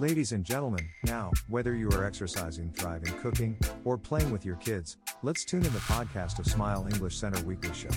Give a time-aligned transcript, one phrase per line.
[0.00, 4.98] Ladies and gentlemen, now, whether you are exercising, driving, cooking, or playing with your kids,
[5.22, 7.88] let's tune in the podcast of Smile English Center Weekly Show.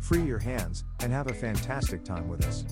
[0.00, 2.64] Free your hands and have a fantastic time with us.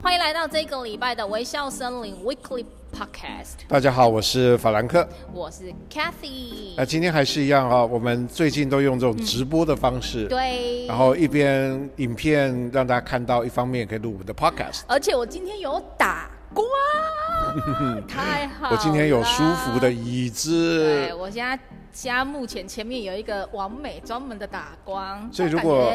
[0.00, 3.67] 欢迎来到这个礼拜的微笑森林 Weekly Podcast。
[3.67, 6.73] 大家好，我是法兰克，我是 Cathy。
[6.75, 14.81] 那今天还是一样啊，我们最近都用这种直播的方式，嗯、对，然后一边影片让大家看到，一方面也可以录我们的 Podcast。
[14.87, 16.65] 而且我今天有打光，
[18.07, 18.75] 太好了。
[18.75, 20.83] 我今天有舒服的椅子。
[20.83, 21.57] 对，我现在
[21.91, 25.93] 家目前前面有一个完美专门的打光，所以如果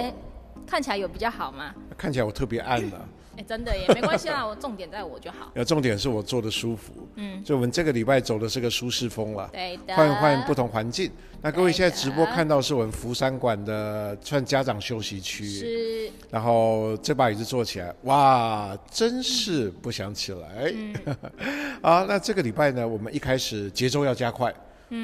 [0.67, 1.75] 看起来有比较好吗？
[1.97, 3.09] 看起来我特别暗了。
[3.35, 5.53] 哎、欸，真的也没关系啦，我重点在我就好。
[5.65, 7.09] 重点是我坐的舒服。
[7.17, 9.49] 嗯，就我们这个礼拜走的是个舒适风了。
[9.53, 9.95] 对的。
[9.95, 11.11] 换换不同环境。
[11.43, 15.45] 那各位现在直播看到是我们福山馆的算家长休息区。
[15.45, 16.11] 是。
[16.31, 20.73] 然后这把椅子坐起来，哇，真是不想起来。
[20.75, 20.95] 嗯。
[21.83, 24.55] 啊，那这个礼拜呢，我们一开始节奏要加快。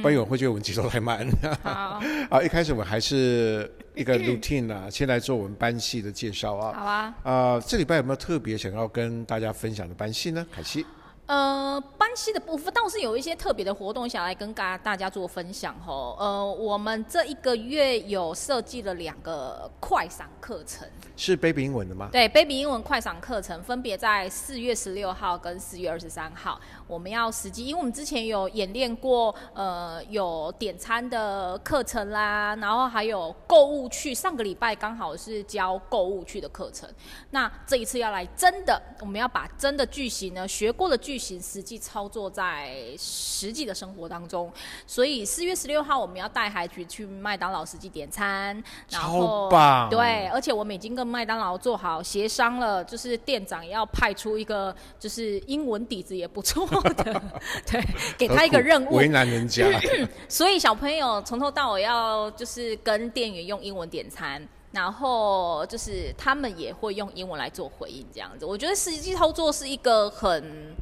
[0.03, 1.27] 不然有人会觉得我们节奏太慢。
[1.63, 6.73] 好， 啊，一开始我们还是一个 routine 啊，先来做我们班系的介绍啊。
[6.73, 7.15] 好啊。
[7.23, 10.47] 啊、呃，这礼拜有没有特别想要跟大家分享的班系呢？
[10.53, 10.85] 凯西。
[11.31, 16.17] 呃，班系的部分倒是有一些特别的活动想来跟大大家做分享吼。
[16.19, 22.09] 呃，我们这一个月有设计了两个快闪课程，是 Baby 英文的吗？
[22.11, 26.61] 对，Baby 英文快闪课程分别在四月十六号跟四月二十三号。
[26.89, 34.12] 我们要实际，因为我们之前有演练过，呃，有点餐的课程啦，然后还有购物去。
[34.12, 36.89] 上个礼拜刚好是教购物去的课程，
[37.31, 44.51] 那这一次要来真的，我们要把真的句型呢，学过的句型实际操作在实际的生活当中。
[44.87, 49.51] 所以四月十六号我们要带孩子去麦当劳实际点餐，然后。
[49.91, 57.23] 对，而且我们已经跟麦当劳做好协商了，就是店长要派出一个，就是英文底子也不错的。
[57.67, 57.84] 对，
[58.17, 59.67] 给他一个任务，为难人家。
[60.31, 64.41] 所以小朋友从头到尾要就是跟店员用英文点餐，
[64.71, 68.47] 然后就是他们也会用英文来做回应，这样子。
[68.47, 70.75] 我觉得实际操作是一个很，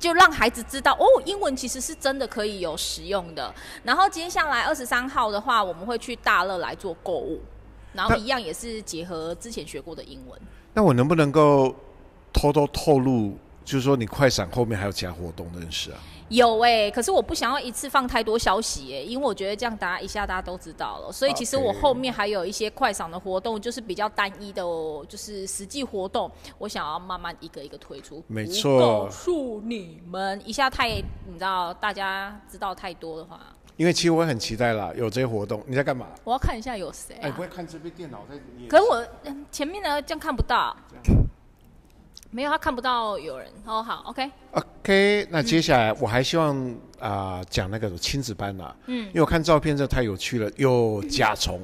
[0.00, 3.54] 就让孩子知道哦，英文其实是真的可以有实用的。
[3.84, 7.40] 然后接下来二十三号的话，我们会去大乐来做购物，
[7.92, 10.40] 然后一样也是结合之前学过的英文。
[10.72, 11.72] 那我能不能够
[12.32, 13.36] 偷偷透露？
[13.62, 16.00] 就是说，你快闪后面还有其他活动认识啊？
[16.30, 21.12] 有哎、欸，可是我不想要一次放太多消息哎、欸，因为我觉得这样大家一下大家都知道了。
[21.12, 28.22] 所以其实我后面还有一些快闪的活动，就是比较单一的，哦就是实际活动，我想要慢慢一个一个推出。
[28.28, 28.80] 没错。
[28.80, 30.88] 告诉你们一下太，
[31.26, 33.40] 你知道大家知道太多的话。
[33.76, 35.64] 因为其实我很期待啦，有这些活动。
[35.66, 36.06] 你在干嘛？
[36.22, 37.22] 我要看一下有谁、啊。
[37.22, 38.38] 哎，不会看这边电脑在？
[38.68, 39.04] 可是我
[39.50, 40.76] 前面呢，这样看不到。
[42.30, 43.48] 没有，他看不到有人。
[43.64, 44.30] 哦，好，OK。
[44.52, 46.56] OK，那接下来我还希望
[46.98, 48.74] 啊讲、呃、那个亲子班啦。
[48.86, 49.06] 嗯。
[49.08, 51.60] 因为我看照片这太有趣了，有甲虫。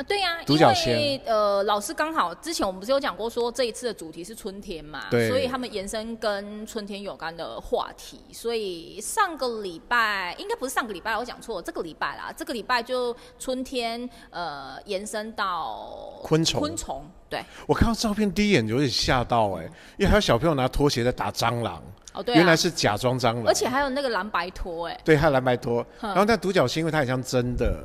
[0.00, 0.98] 呃，对呀、啊，独角仙。
[0.98, 5.28] 因为呃，老师刚好之前我们不是有讲过说这一次的主题是春天嘛，对。
[5.28, 8.18] 所以他们延伸跟春天有关的话题。
[8.32, 16.58] 所以上个礼拜应该不是上个礼拜，我讲错了，这个礼拜啦，这个礼拜就春天呃延伸到昆虫。
[16.58, 17.04] 昆虫。
[17.28, 21.80] 对，我看到照片第一眼有点吓到哎、欸，因为还有小朋友拿拖鞋在打蟑螂。
[22.14, 23.44] 哦，对、啊，原来是假装蟑螂。
[23.46, 25.00] 而且还有那个蓝白拖哎。
[25.04, 25.84] 对，还有蓝白拖。
[26.00, 27.84] 然后那独角仙，因为它很像真的。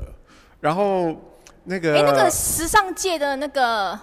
[0.59, 1.13] 然后
[1.65, 1.95] 那个。
[1.95, 3.99] 哎，那个时尚界的那个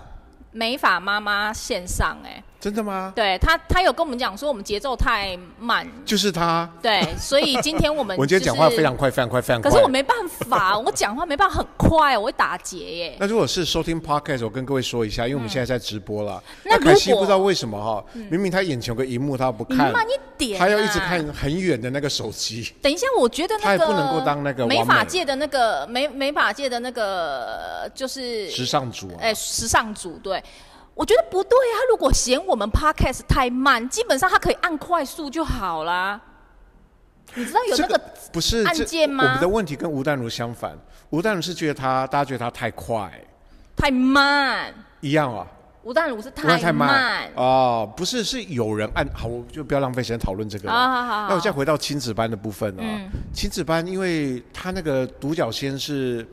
[0.52, 2.42] 美发妈妈线上哎。
[2.62, 3.12] 真的吗？
[3.16, 6.70] 对他，他有跟我们讲说我们节奏太慢，就是他。
[6.80, 9.68] 对，所以今天我们、 就是、我今天讲话非常快，非常快，非常快。
[9.68, 13.16] 可是我没办法， 我讲话没办法很快，我会打结耶。
[13.18, 16.40] 那如果是收听 podcast，我跟各位说一下，因为我们现在在直播了。
[16.62, 22.72] 嗯、那可惜不知道为什么哈，明明他眼前有个荧幕，他不看，慢一点，他要一直看很远的那个手机。
[22.80, 30.40] 等一下，我觉得那个他也不能够当那个美法界的那个美美法界的那个就是时尚主、啊，哎，时尚主对。
[30.94, 31.72] 我觉得不对啊！
[31.80, 36.20] 他如果嫌我们 podcast 太慢，基本上他可以按快速就好啦。
[37.34, 38.00] 你知道有那个
[38.30, 39.24] 不是按键吗？
[39.24, 40.76] 我们的问题跟吴淡如相反，
[41.10, 43.10] 吴淡如是觉得他，大家觉得他太快、
[43.74, 45.46] 太慢一样啊。
[45.82, 50.72] 吴淡如是太慢，太慢哦，不是，是有人按好，我就不要浪费时间讨论这个了。
[50.72, 51.28] 好好好。
[51.28, 56.24] 那我现在回到亲子班的部分啊，嗯、亲子班，因为他那个独角仙是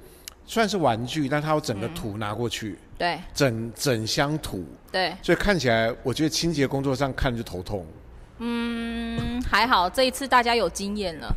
[0.49, 2.69] 算是玩具，但他有整个土拿过去。
[2.71, 7.85] 嗯对，整整箱土，对，所以看起来，我觉得清洁工作上看着就头痛。
[8.39, 11.33] 嗯，还好这一次大家有经验了。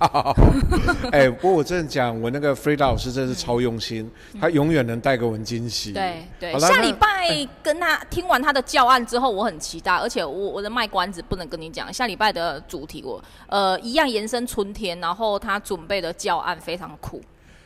[1.12, 5.92] 哎，不过我真的讲，我那个 Frida 老师真的是超用心，嗯、他永远能带给我们惊喜。
[5.92, 17.20] 对对，下礼拜跟他听完他的教案之后，我很期待，而且我我的卖关子不能跟你讲，下礼拜的主题我呃一样延伸春天，然后他准备的教案非常酷。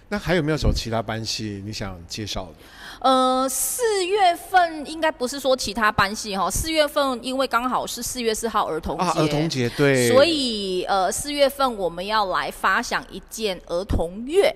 [0.09, 2.53] 那还有没有什么其他班系你想介绍的？
[3.01, 14.55] 呃，四月份应该不是说其他班系哈，四月份因为刚好是四月四号儿童节，啊，儿童节对，所以呃四月份我们要来发想一件儿童乐。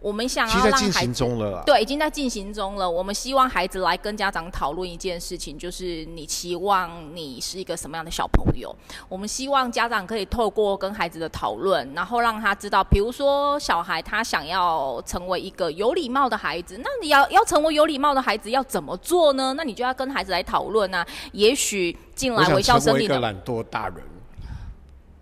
[0.00, 1.24] 我们想要让孩子，
[1.66, 2.88] 对，已经在进行中了。
[2.88, 8.74] 我们希望孩子来跟家长讨论一件事情，就是你期望你是一个什么样的小朋友。
[9.08, 19.52] 我们希望家长可以透过跟孩子的讨论，然后让他知道，比如说小孩他想要成为一个有礼貌的孩子，那你要要成为有礼貌的孩子要怎么做呢？
[19.56, 21.04] 那你就要跟孩子来讨论啊。
[21.32, 23.96] 也许进来微笑森林的一个懒惰大人。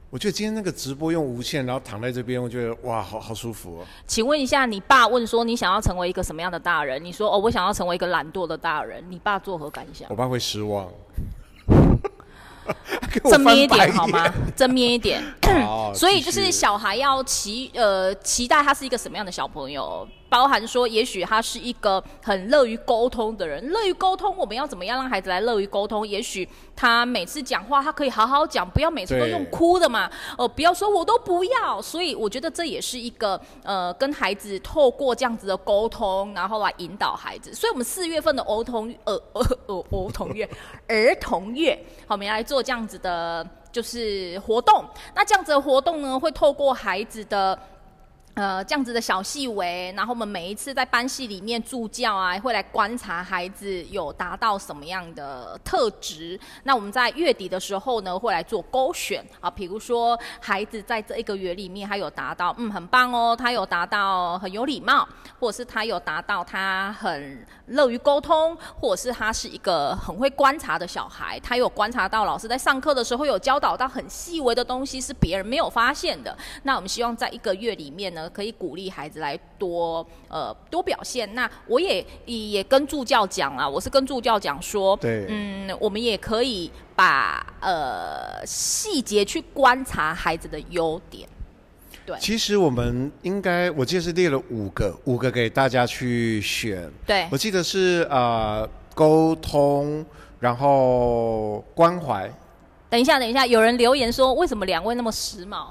[0.09, 3.85] 我觉得今天那个直播用无线，然后躺在这边，我觉得哇，好好舒服哦。
[4.07, 7.05] 请问一下，你爸问说你想要成为一个什么样的大人？
[7.05, 9.05] 你说哦，我想要成为一个懒惰的大人。
[9.11, 10.09] 你爸作何感想？
[10.09, 10.89] 我爸会失望。
[13.25, 14.33] 正面一点好吗？
[14.55, 15.23] 正面一点。
[15.95, 20.07] 所以就是小孩要期呃期待他是一个什么样的小朋友。
[20.29, 23.67] 包含说，也许他是一个很乐于沟通的人。
[23.71, 26.07] 乐于沟通，我们要怎么样让孩子来乐于沟通？
[26.07, 30.07] 也许他每次讲话，他可以好好讲，不要每次都用哭的嘛。
[30.37, 31.81] 哦、呃，不要说我都不要。
[31.81, 37.55] 所以我觉得这也是一个呃，跟孩子透过这样子的沟通，然后来引导孩子。
[37.55, 40.49] 所以我们四月份的儿童呃呃呃儿童月
[40.89, 44.85] 儿童月，好，我们要来做这样子的，就是活动。
[45.15, 47.59] 那这样子的活动呢，会透过孩子的。
[48.37, 56.39] 呃，这样子的小细微，然后我们每一次在班系里面助教啊，会来观察孩子有达到什么样的特质。
[56.65, 65.09] 那我们在月底的时候呢，会来做勾选啊，比如说孩子在这一个月里面，他有达到，嗯，很棒哦，他有达到很有礼貌，
[65.41, 76.37] 或者是他有达到他很乐于沟通，或者是他是一个很会观察的小孩，他有观察到老师在上课的时候有教导到很细微的东西是别人没有发现的。
[76.65, 78.26] 那我们希望在一个月里面呢。
[78.31, 81.35] 可以鼓励孩子来多呃多表现。
[81.35, 91.29] 那我也也跟助教讲啊，我是跟助教讲说，对，嗯，我们也可以把呃细节去观察孩子的优点。
[92.05, 96.89] 对，其实我们应该，我记得是列了五个，五个给大家去选。
[97.05, 100.07] 对，我记得是呃沟通，
[100.39, 102.33] 然后关怀。
[102.89, 105.67] 等一下，等一下，有人留言说，为什么两位那么时髦？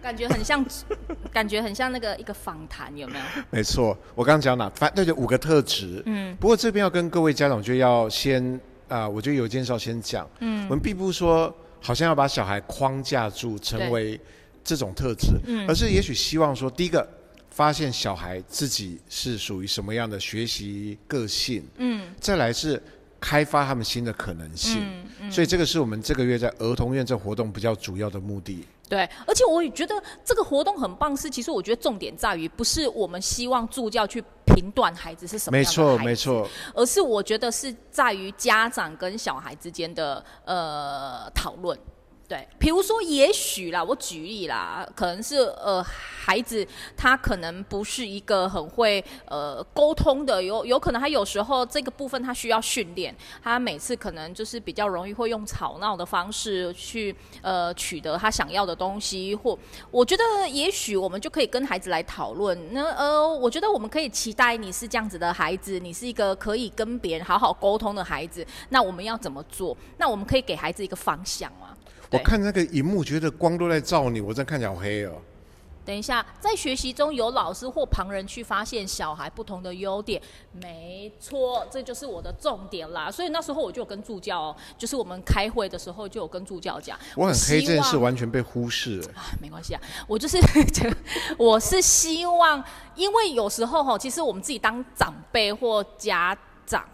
[0.00, 0.64] 感觉很像，
[1.32, 3.24] 感觉很像那个一个访谈，有没有？
[3.50, 4.68] 没错，我刚刚讲哪？
[4.70, 6.02] 反对，就五个特质。
[6.06, 6.34] 嗯。
[6.40, 8.42] 不过这边要跟各位家长就要先
[8.88, 10.28] 啊、呃，我觉得有件事要先讲。
[10.40, 10.64] 嗯。
[10.68, 14.18] 我们并不是说好像要把小孩框架住，成为
[14.64, 15.28] 这种特质。
[15.46, 15.66] 嗯。
[15.68, 17.06] 而是也许希望说，第一个
[17.50, 21.64] 发现小孩自己是属于什么样的学习个性。
[21.76, 22.08] 嗯。
[22.18, 22.82] 再来是
[23.20, 24.80] 开发他们新的可能性。
[24.80, 25.04] 嗯。
[25.22, 25.30] 嗯。
[25.30, 28.64] 所以这个是我们这个月在儿童院这活动比较主要的目的。
[28.92, 41.78] 对，而且我也觉得这个活动很棒，是其实我觉得重点在于，不是我们希望助教去评断孩子是什么样的孩子，没错没错，而是我觉得是在于家长跟小孩之间的呃讨论。
[42.32, 59.58] 对，比如说，也许啦，我举例啦，可能是呃，孩子他可能不是一个很会呃沟通的，有有可能他有时候这个部分他需要训练，他每次可能就是比较容易会用吵闹的方式去呃取得他想要的东西，或
[59.90, 69.76] 我觉得也许我们就可以跟孩子来讨论，那呃，我觉得我们可以期待你是这样子的孩子，你是一个可以跟别人好好沟通的孩子，那我们要怎么做？
[69.98, 71.71] 那我们可以给孩子一个方向啊。
[72.12, 75.12] 我看那个荧幕，觉得光都在照你，我真看起来好黑哦。
[75.84, 83.10] 等一下，在学习中有老师或旁人去发现小孩不同的优点，没错，这就是我的重点啦。
[83.10, 89.08] 所以那时候我就有跟助教，哦就是我们开会的时候就有跟助教讲，我很黑这件事完全被忽视了。
[89.16, 90.38] 啊，没关系啊，我就是，
[91.36, 92.62] 我是希望，
[92.94, 96.84] 因为有时候哈，其实我们自己当长辈或家长。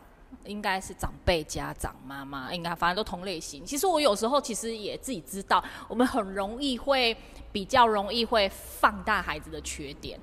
[0.49, 3.65] 应该是长辈、家长、妈妈，应该反正都同类型。
[3.65, 7.17] 其实我有时候其实也自己知道，我们很容易会
[7.53, 10.19] 比较容易会放大孩子的缺点，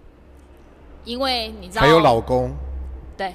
[1.04, 2.52] 因为你知道，还有老公，
[3.16, 3.34] 对，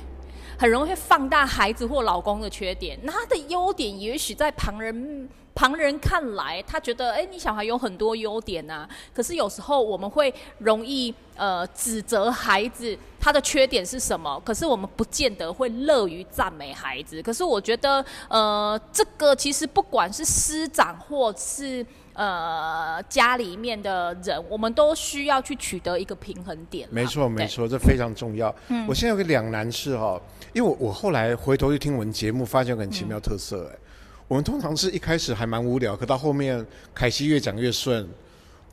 [0.60, 2.98] 很容易会放大孩子或老公的缺点。
[3.02, 8.88] 那他的优点，也许在旁人旁人看来，他觉得，哎，你小孩有很多优点呐、啊。
[9.14, 17.22] 可是有时候我们会容易呃指责孩子他的缺点是什么，可是我们不见得会乐于赞美孩子。
[17.22, 21.84] 可是我觉得，呃，这个其实不管是师长或是
[22.20, 26.86] 呃，家里面的人，我们都需要去取得一个平衡点。
[26.92, 28.54] 没错，没错，这非常重要。
[28.68, 30.20] 嗯，我现在有个两难事哈，
[30.52, 33.80] 因为我我后来回头去听我们节目，发现很奇妙特色哎、嗯，
[34.28, 36.62] 我们通常是一开始还蛮无聊，可到后面
[36.94, 38.06] 凯西越讲越顺，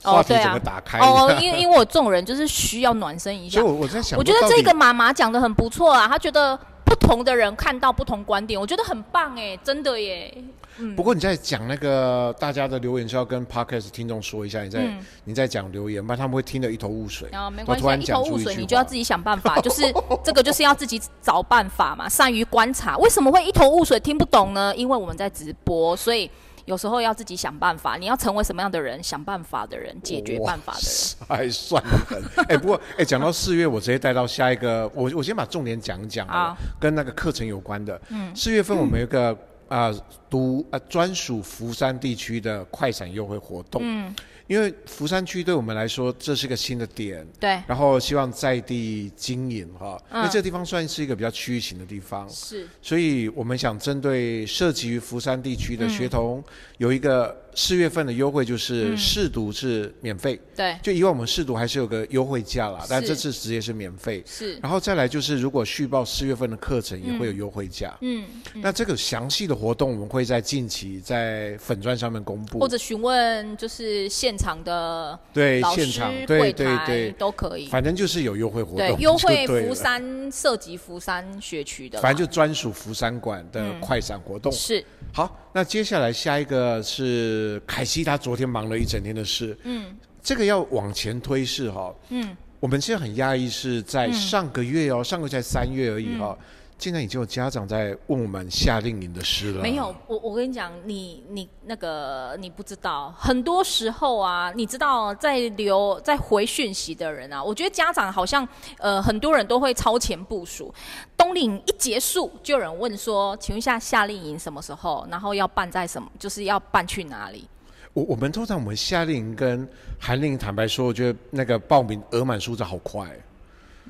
[0.03, 0.99] 话题整个打开。
[0.99, 3.61] 哦，因为、哦、因为我这种人就是需要暖身一下。
[3.61, 10.37] 所以我我在想，我觉得这个妈妈讲的很不错啊，她觉得不同的人看到不同观点，我觉得很棒哎，真的耶。
[10.79, 17.29] 嗯、不过你在讲那个大家的留言是要跟 Podcast 听众说一下，你在、嗯、你在讲留言，不然他们会听得一头雾水。
[17.29, 19.81] 啊，没关系，一头雾水你就要自己想办法， 就是
[20.23, 22.97] 这个就是要自己找办法嘛，善于观察。
[22.97, 24.75] 为什么会一头雾水听不懂呢？
[24.75, 26.29] 因为我们在直播，所以
[26.65, 27.95] 有时候要自己想办法。
[27.97, 29.01] 你要成为什么样的人？
[29.01, 31.27] 想办法的人，解决办法的人。
[31.27, 37.99] 还算很 哎、欸，不过哎，讲、欸、到四月，我直接带到下一个，我我先把重点讲一讲啊，跟那个课程有关的。
[38.09, 39.37] 嗯，四月份我们有个。
[39.69, 43.81] 嗯啊，独啊专属福山地区的快闪优惠活动。
[43.83, 44.15] 嗯。
[44.47, 56.41] 因为福山区对我们来说，这是个新的点，对，然后希望在地经营哈、嗯，因为这个地方算是一个比较区域型的地方，是，所以我们想针对涉及于福山地区的学童，
[56.77, 74.37] 有一个四月份的优惠，就是试读是免费，对、嗯，就以往我们试读还是有个优惠价啦，但这次直接是免费，是，然后再来就是如果续报四月份的课程，也会有优惠价，嗯，嗯，那这个详细的活动我们会在近期在粉砖上面公布，或者询问就是现。
[74.37, 77.11] 场的对现场对对对。
[77.13, 84.85] 都可以，反正就是有优惠活动，对优惠福山涉及福山学区的，反正就专属福山馆的快闪活动、嗯、是。
[85.11, 96.37] 好，那接下来下一个是凯西，他昨天忙了一整天的事，嗯，这个要往前推是哈，嗯，我们现在很压抑是在上个月哦，嗯、上个月才三月而已哈。
[96.39, 96.45] 嗯
[96.79, 99.63] 现在已经有家长在问我们夏令营的事了。
[99.63, 110.71] 没有，我我跟你讲，你你那个你不知道，很多时候啊，你知道在留在回讯息的人啊，我觉得家长好像呃很多人都会超前部署。
[111.17, 115.05] 冬令营一结束，就有人问说，请问一下夏令营什么时候？
[115.09, 116.07] 然后要办在什么？
[116.19, 117.47] 就是要办去哪里？
[117.93, 119.67] 我我们通常我们夏令营跟
[119.99, 123.09] 寒令营，坦白说，我觉得那个报名额满数字好快，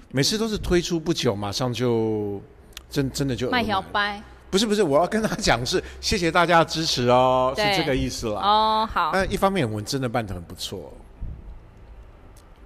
[0.09, 2.41] 每次都是推出不久，马上就。
[2.89, 8.39] 真真的就卖小白，不是不是，我要跟他讲是谢谢大家的支持哦，是这个意思了。
[8.39, 9.11] 哦，好。
[9.13, 10.93] 那一方面我们真的办的很不错。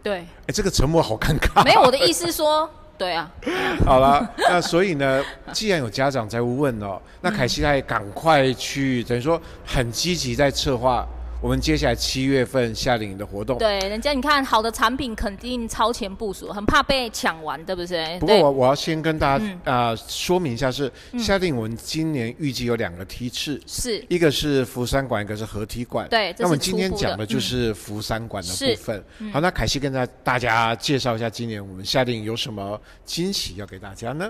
[0.04, 0.20] 对。
[0.20, 1.64] 哎，这个沉默好尴尬。
[1.64, 3.30] 没有，我的意思是说，对啊。
[3.86, 11.08] 好了，那所以呢，既然有家长在问哦，那凯西他也赶快去，等于说很积极在策划。
[11.42, 18.20] 我们接下来七月份夏令营的活动，对，人家你看好的产品肯定超前部署，很怕被抢完，对不对？
[18.20, 26.08] 不过我我要先跟大家啊、说明一下是，是夏令营我们今年预计有两个梯次，是一个是福山馆，一个是合体馆。
[26.10, 29.04] 对，那我们今天讲的就是福山馆的部分。
[29.18, 34.30] 嗯、好，那凯西跟大大家介绍一下今年我们夏令营有什么惊喜要给大家呢？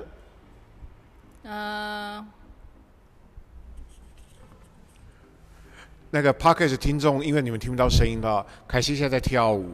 [1.44, 2.26] 嗯、呃。
[6.14, 9.66] 那个 Podcast 听众，因为你们听不到声音了，凯西现在在跳舞。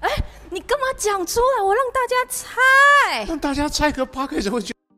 [0.00, 0.10] 哎，
[0.50, 1.62] 你干嘛讲出来？
[1.62, 3.24] 我让大家猜。
[3.26, 4.96] 让大家猜个 Podcast 会觉得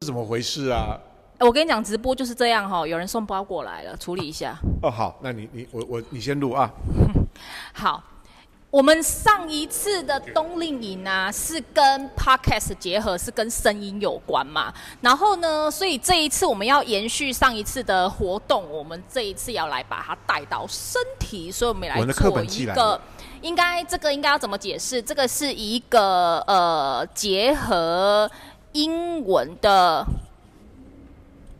[0.00, 0.98] 是 怎么回事啊？
[1.40, 4.56] 我跟你讲，直播就是这样哈，有人送包过来了，处理一下。
[4.82, 6.70] 哦，好，那你你我我你先录啊。
[7.74, 8.02] 好。
[8.72, 14.72] 我们上一次的冬令营啊，是跟 podcast 结合，是跟声音有关嘛。
[15.02, 22.98] 然后呢，所以这一次我们要延续上一次的活动，我们这一次要来把它带到身体，所以我们来做一个，
[23.42, 25.02] 应该这个应该要怎么解释？
[25.02, 28.30] 这个是一个呃结合
[28.72, 30.02] 英文的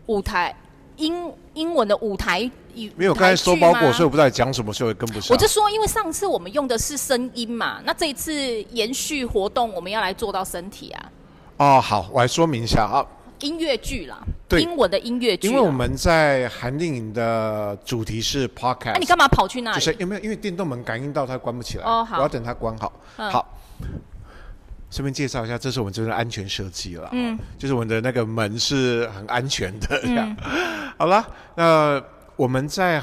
[0.07, 0.57] 舞台，
[0.97, 2.51] 英英文的舞台。
[2.97, 5.35] 没有，刚才收包裹，所以我不知道你讲什么，所以我跟不上。
[5.35, 8.33] 我就说，因为上次我们用的是声音嘛，那这一次
[8.71, 11.13] 延续活动，我们要来做到身体啊。
[11.59, 13.05] 哦，好，我来说明一下啊。
[13.41, 15.49] 音乐剧啦，对，英文的音乐剧。
[15.49, 18.85] 因为我们在韩电影的主题是 podcast。
[18.85, 19.81] 那、啊、你干嘛跑去那里？
[19.81, 20.21] 就是有没有？
[20.21, 21.85] 因为电动门感应到它关不起来。
[21.85, 22.19] 哦，好。
[22.19, 22.93] 我要等它关好。
[23.17, 23.59] 嗯、好。
[24.93, 27.09] 顺便介绍一下，这是我们这边的安全设计了。
[27.11, 27.37] 嗯。
[27.59, 30.01] 就是我们的那个门是很安全的。
[30.03, 30.37] 这样。
[30.45, 31.27] 嗯、好了，
[31.57, 32.01] 那。
[32.43, 33.01] 我们在，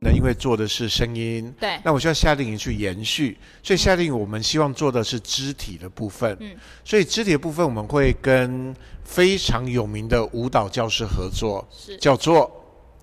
[0.00, 6.54] 那因为做的是声音，对，那我需要夏令营去延续，所以夏令营我们希望做的是肢体的部分，嗯，
[6.84, 11.96] 所以肢体的部分我们会跟非常有名的舞蹈教师合作，是。
[11.96, 12.50] 叫做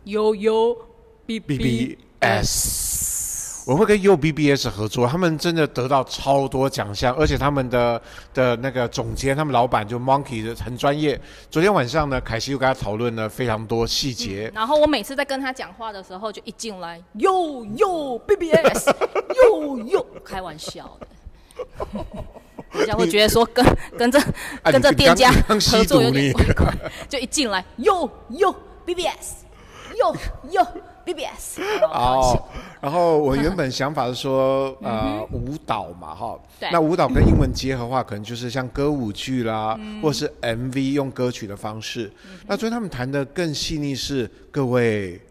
[0.05, 0.77] Yo Yo
[1.25, 3.08] BBS。
[3.69, 8.01] 我会跟 UBBS 合作，他们真的得到超多奖项，而且他们的
[8.33, 11.21] 的那个总监，他们老板就 Monkey 很专业。
[11.51, 14.53] 昨天晚上呢，凯西又跟他讨论了非常多细节、嗯。
[14.55, 21.07] 然后我每次在跟他讲话的时候，就一进来 Yo Yo BBS Yo Yo， 开玩笑的，
[22.79, 23.63] 人家会觉得说跟
[23.95, 24.19] 跟这
[24.63, 26.73] 跟这店家合作有点怪怪，
[27.07, 28.55] 就一进来 Yo Yo
[28.87, 29.43] BBS
[29.95, 30.15] Yo
[30.49, 30.65] Yo。
[31.83, 32.41] 哦，
[32.81, 36.39] 然后我原本想法是说， 呃，舞蹈嘛，哈，
[36.71, 42.11] 那舞蹈跟英文结合的话，可能就是像歌舞剧啦，嗯、或是 MV 用歌曲的方式。
[42.25, 45.21] 嗯、那所以他们谈的更细腻，是各位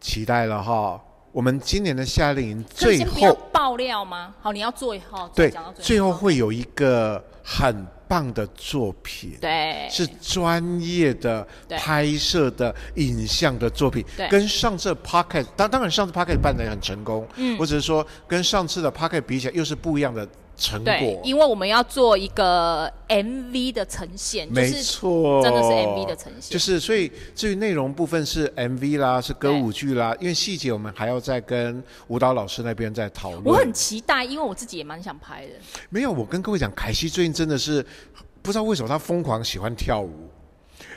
[0.00, 1.00] 期待了哈。
[1.30, 4.34] 我们今年的夏令营最后爆料吗？
[4.40, 7.86] 好，你要做一号，对，最后会有一个很。
[8.12, 20.28] 棒的作品，对，是专业的拍摄的影像的作品，对，跟上次 Pocket，当当然上次 Pocket 办得很成功，嗯，我只是说跟上次的 Pocket 比起来又是不一样的。
[20.56, 26.52] 成果，因为我们要做一个 MV 的呈现，没错，真的是 MV 的呈现。
[26.52, 33.44] 就是所以至于内容部分是 MV 啦，是歌舞剧啦，因为细节我们还要再跟舞蹈老师那边再讨论。
[33.44, 35.52] 我很期待，因为我自己也蛮想拍的。
[35.88, 37.84] 没有，我跟各位讲，凯西最近真的是
[38.40, 40.28] 不知道为什么他疯狂喜欢跳舞。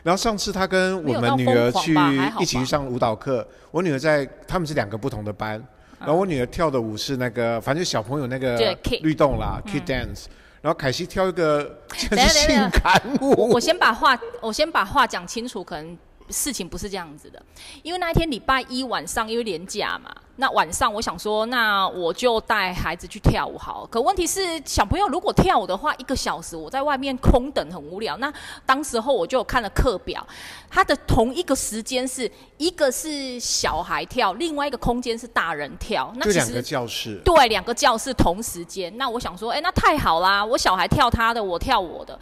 [0.03, 1.95] 然后上次他跟我们女儿去
[2.39, 5.63] 一起去上舞蹈课，我女儿在他们是两个不同的班。
[5.99, 10.25] 然后我女儿跳的舞是那个，反正小朋友那个律动啦，Kid Dance。
[10.61, 13.49] 然后凯西跳一个 就是性感舞。
[13.49, 15.97] 我先把话，我先把话讲清楚，可能。
[16.29, 17.41] 事情不是这样子的，
[17.83, 23.87] 因为那一天礼拜一晚上因为连假嘛，那晚上我想说，那我就带孩子去跳舞好。
[23.91, 28.17] 可问题是，小朋友如果跳舞的话，一个小时我在外面空等很无聊。
[28.17, 28.33] 那
[28.65, 30.25] 当时候我就看了课表，
[30.69, 36.11] 他的同一个时间是一个是小孩跳，另外一个空间是大人跳。
[36.15, 37.21] 那两个教室。
[37.23, 38.95] 对，两个教室同时间。
[38.97, 42.19] 那我想说，哎，那太好啦，我小孩跳他的，我跳我的。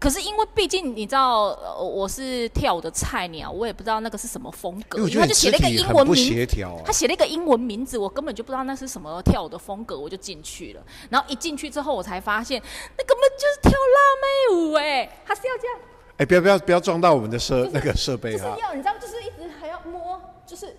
[0.00, 4.98] 可是因为毕竟你知道，呃，我是跳舞的菜鸟，我也不知道那个是什么风格。
[5.00, 10.82] 因为他就写了一个英文名，啊、他写了一个英文名字，我根本就不知道那是什么跳舞的风格，我就进去了。
[11.10, 12.60] 然后一进去之后，我才发现
[12.96, 15.78] 那根本就是跳辣妹舞哎，他是要这样。
[16.16, 18.48] 哎，不要不要不要撞到我们的设那个设备哈。
[18.48, 20.76] 就是要你知道，就是一直还要摸，就是。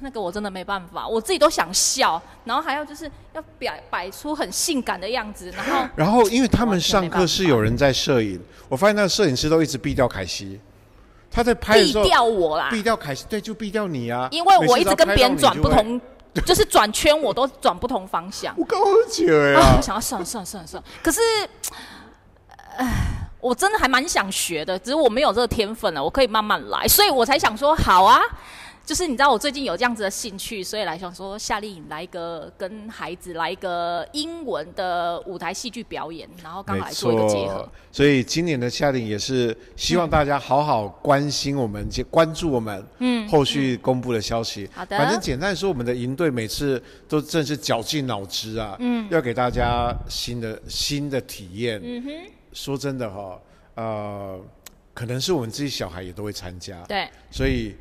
[0.00, 10.60] 那个我真的没办法，我自己都想笑，然后还要就是要表摆出很性感的样子，然后 然后因为他们上课是有人在摄影，我发现那个摄影师都一直避掉凯西，
[11.30, 16.00] 他在拍的时候避掉我啦，避掉凯西，对，就避掉你啊，因为我一直跟别人转不同，
[16.34, 18.54] 就，就是转圈我都转不同方向。
[18.56, 21.20] 我刚喝酒呀，我想要算了算了算了算了，可是，
[22.76, 28.20] 哎，我真的还蛮想学的，只是我没有这个天分了，我可以慢慢来，所以我才想说好啊。
[28.86, 37.68] 就是你知道我最近有这样子的兴趣，所以来想说夏令营来一个跟孩子来一个英文的舞台戏剧表演，然后刚好来做一个结合。
[37.90, 44.70] 所以今年的夏令营也是希望大家好好关心我们，嗯、关注我们，嗯，后续公布的消息。
[44.72, 44.98] 好的、嗯。
[44.98, 51.80] 反正简单说，我们的营队每次都真是绞尽脑汁啊，嗯，要给大家新的新的体验。
[51.82, 52.10] 嗯哼。
[52.52, 53.40] 说真的哈，
[53.74, 54.40] 呃，
[54.94, 56.80] 可能是我们自己小孩也都会参加。
[56.84, 57.08] 对。
[57.32, 57.74] 所以。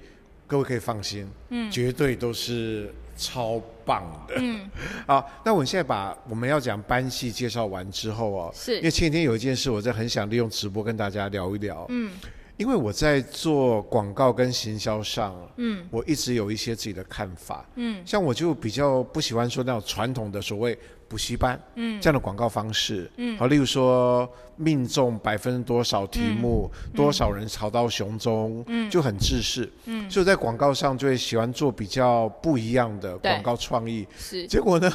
[0.48, 4.70] 各位可以放心，嗯，绝对都是超棒的，嗯，
[5.08, 12.12] 好，那我们现在把我们要讲班戏介绍完之后哦，是，因为前几天有一件事，我在很想利用直播跟大家聊一聊，嗯，
[12.58, 20.78] 因为我在做广告跟行销上，嗯，我一直有一些自己的看法，嗯，像我就比较不喜欢说那种传统的所谓。
[21.08, 34.92] 补习班，嗯，这样的广告方式，嗯，好，例如说命中百分之多少题目，嗯、多少人考到熊中，嗯，就很制式，嗯，所以在广告上就会喜欢做比较不一样的广告创意，是，结果呢，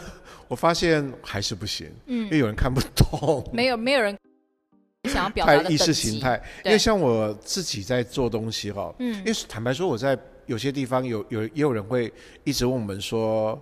[0.49, 4.19] 我发现还是不行，嗯，因为有人看不懂，没有没有人
[5.09, 12.13] 想要表达的意识形态，因为像我自己在做东西哈，嗯，因为坦白说我在有些地方有有也有人会
[12.45, 13.61] 一直问我们说。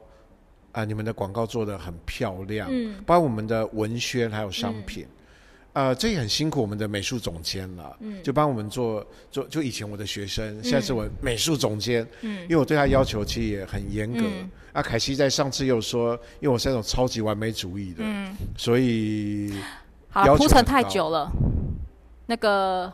[0.70, 5.04] 啊，你们的广告做的很漂亮，嗯，包括我们的文宣还有商品，
[5.72, 19.54] 嗯、呃，这也很辛苦我们的美术总监了，嗯，就帮我们做做，就以前我的学生，现在是我美术总监，嗯，因为我对他要求其实也很严格，嗯、啊，凯西在上次又说，因为我是那种超级完美主义的，嗯，所以
[20.10, 21.30] 好了，铺陈太久了，
[22.26, 22.92] 那个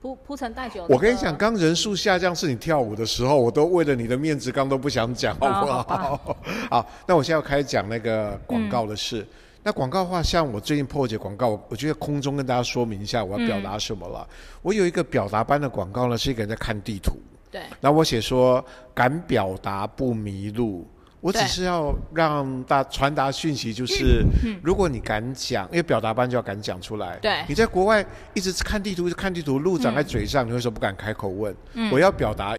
[0.00, 0.88] 铺铺陈太久了。
[0.90, 6.36] 我跟你讲，刚人数下降是你跳舞的时候，我都为了你的面子，刚都不想讲，好不好？
[6.70, 9.20] 好，那我现在要开始讲那个广告的事。
[9.20, 9.28] 嗯、
[9.62, 14.26] 那广告的话，像我最近破解广告，我觉得空中跟大家说明一下我要表达什么了。
[14.28, 17.12] 嗯、我有一个表达班的广告呢，是一个人在看地图。
[17.50, 17.62] 对。
[17.80, 20.86] 然后我写说，敢表达不迷路。
[21.28, 24.24] 我只是要让大传达讯息，就是
[24.62, 27.18] 如果你敢讲，因为表达班就要敢讲出来。
[27.18, 31.54] 对，你在国外一直看地图，看地图，路长在嘴上，你为什么不敢开口问？
[31.92, 32.56] 我要表达。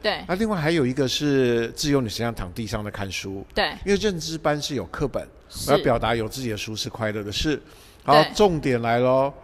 [0.00, 0.24] 对。
[0.28, 3.44] 那另外还有一个是自由女神像躺地上的看书。
[3.52, 3.70] 对。
[3.84, 5.26] 因为认知班是有课本，
[5.66, 7.60] 我要表达有自己的书是快乐的事。
[8.04, 9.34] 好，重点来喽！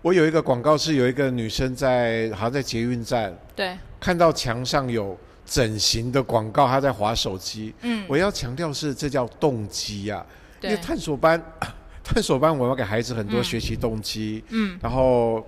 [0.00, 5.18] 我有一个广告是有一个女生在，好像在捷运站，对，看到墙上有。
[5.50, 7.74] 整形的广告，他在划手机。
[7.82, 10.26] 嗯，我要强调是这叫动机呀、啊，
[10.62, 11.42] 因为探索班，
[12.04, 14.44] 探索班我要给孩子很多学习动机。
[14.50, 15.38] 嗯，然后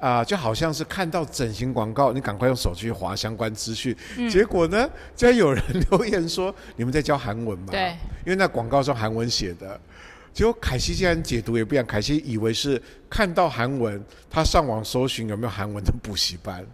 [0.00, 3.96] 啊、呃，就好像是看到整形广告，你赶快用手机去滑相关资讯。
[4.18, 7.68] 嗯，结果呢，竟然有人留言说你们在教韩文吗？
[7.70, 9.80] 对，因为那广告是韩文写的。
[10.32, 16.66] 结果凯西竟然解读也不一样，凯西以为是看到韩文，他上网搜寻有没有韩文的补习班。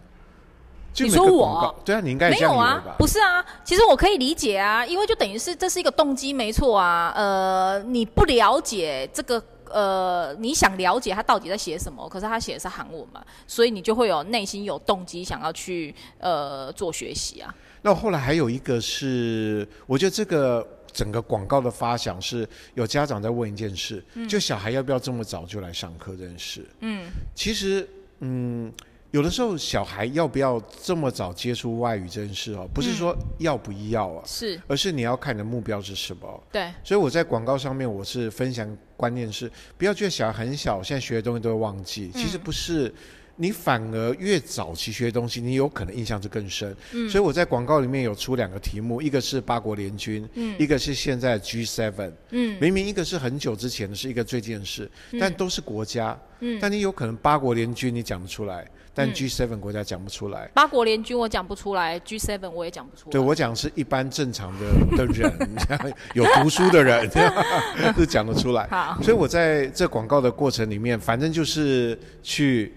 [0.97, 2.83] 你说我对啊，你应该没有啊？
[2.97, 7.13] 不是啊，其实我可以理解啊，因为就等于是这是一个动机，没错啊。
[7.15, 17.55] 呃，你不了解这个，呃，你想了解他到底在写什么，可是他写的是韩文嘛，所以你就会有内心有动机想要去呃做学习啊。
[17.81, 26.67] 那后来还有一个是，我觉得这个整个广告的发想是有家长在问一件事，嗯、就小孩要不要这么早就来上课这件事。
[26.81, 27.87] 嗯，其实
[28.19, 28.71] 嗯。
[29.11, 36.43] 有的时候，小孩要不要这么早接触外语这件事哦，不是说要不要啊，是，而是你要看你的目标是什么。
[36.51, 42.93] 对，所以我在广告上面，我是分享观念是，不要觉得小孩很小，现在学的东西都会忘记，其实不是。
[43.37, 46.75] 你反而越早期学东西，你有可能印象就更深。
[46.91, 60.49] 嗯，所以我在广告里面有出两个题目，一个是八国联军，嗯，一个是现在 G7，嗯，明明一个是很久之前的事，一个最近的事，但都是国家，嗯，但你有可能八国联军你讲得出来，但 G7 国家讲不出来。
[60.53, 63.11] 八国联军我讲不出来，G7 我也讲不出来。
[63.11, 65.31] 对，我讲是一般正常的的人，
[66.13, 67.09] 有读书的人，
[67.95, 68.67] 是讲得出来。
[68.67, 72.73] 好，所以我在这广告的过程里面，反正就是去。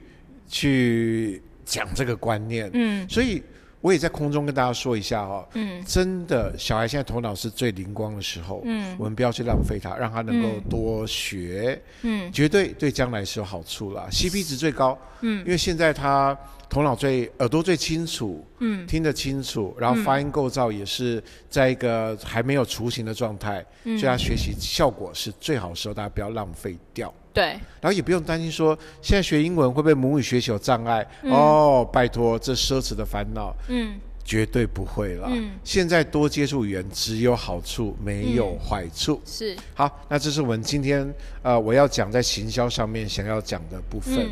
[0.46, 3.42] 去讲这个观念，嗯，所以
[3.84, 16.34] 我也在空中跟大家说一下哦，嗯，真的，小孩现在头脑是最灵光的时候，嗯，我们不要去浪费它，让他能够多学，嗯，绝对对将来是有好处啦，CP 值最高，嗯，因为现在他。
[16.66, 27.14] 头脑最耳朵最清楚，嗯，听得清楚，然后发音构造也是在一个还没有雏形的状态，嗯，所以他学习效果是最好的时候，大家不要浪费掉。
[27.34, 27.44] 对，
[27.80, 35.26] 然后也不用担心说现在学英文会不会母语学习有障碍，嗯，哦，拜托，这奢侈的烦恼，嗯，绝对不会了。
[35.30, 39.20] 嗯，现在多接触语言只有好处没有坏处。
[39.24, 44.14] 嗯，是，好，那这是我们今天呃我要讲在行销上面想要讲的部分。
[44.18, 44.30] 嗯。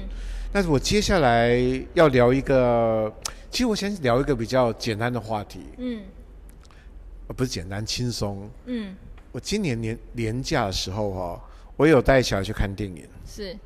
[0.55, 1.59] 但是我接下来
[1.95, 3.11] 要聊一个，
[3.51, 6.03] 其实我想聊一个比较简单的话题，嗯，
[7.29, 8.95] 不是简单轻松，嗯，
[9.33, 11.41] 我今年年年假的时候哈，
[11.83, 13.59] 我有带小孩去看电影，是，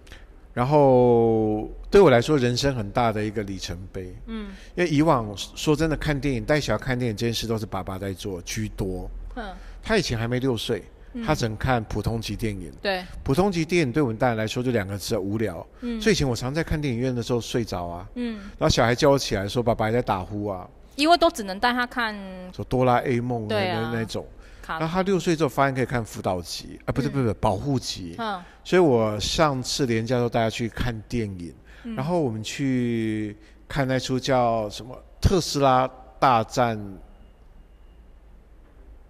[0.55, 10.83] 然后对我来说人生很大的一个里程碑，嗯，因为以往说真的看电影带小孩看电影这件事都是爸爸在做居多，嗯，他以前还没六岁。
[11.25, 15.67] 他只能看普通级电影，对，普通级电影对我们大人来说就两个字，无聊。
[15.81, 22.15] 嗯，所以以前我常在看电影院的时候睡着啊，嗯，然后小孩叫我起来说：“爸爸还在打呼啊。”因为都只能带他看，
[22.55, 24.27] 说哆啦 A 梦那那那种。
[24.67, 28.15] 然后他六岁之后发现可以看辅导级啊，不是不是不是保护级。
[28.19, 31.55] 嗯，所以我上次连假都带他去看电影，
[31.97, 33.37] 然后我们去
[33.69, 36.79] 看那出叫什么《特斯拉大战》。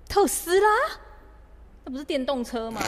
[0.09, 0.69] 特斯拉。
[1.85, 2.81] 那不是电动车吗？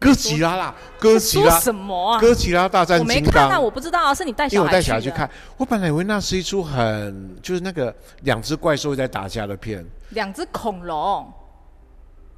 [0.00, 2.20] 哥吉拉啦，哥吉拉什么啊？
[2.20, 3.16] 哥吉拉大战金刚。
[3.16, 4.56] 我没看啊，我不知道啊，是你带小孩去。
[4.56, 9.84] 因为我带小孩去看，我本来以为那是一出很就是那个两只怪兽在打架的片。
[10.10, 11.26] 两只恐龙？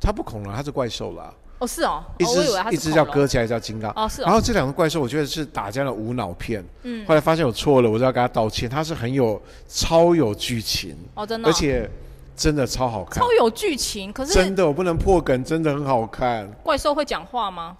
[0.00, 1.32] 它不恐龙，它是怪兽啦。
[1.58, 2.02] 哦，是哦。
[2.16, 2.40] 一只
[2.72, 3.92] 一只叫哥吉拉，叫金刚。
[3.94, 4.22] 哦，是。
[4.22, 6.64] 然后这两个怪兽，我觉得是打架的无脑片。
[6.84, 7.06] 嗯。
[7.06, 8.70] 后来发现我错了，我就要跟他道歉。
[8.70, 10.96] 他是很有超有剧情。
[11.14, 11.48] 哦，真的。
[11.48, 11.90] 而且。
[12.40, 14.10] 真的超好看，超有剧情。
[14.10, 16.50] 可是真的，我不能破梗，真的很好看。
[16.62, 17.76] 怪兽会讲话吗？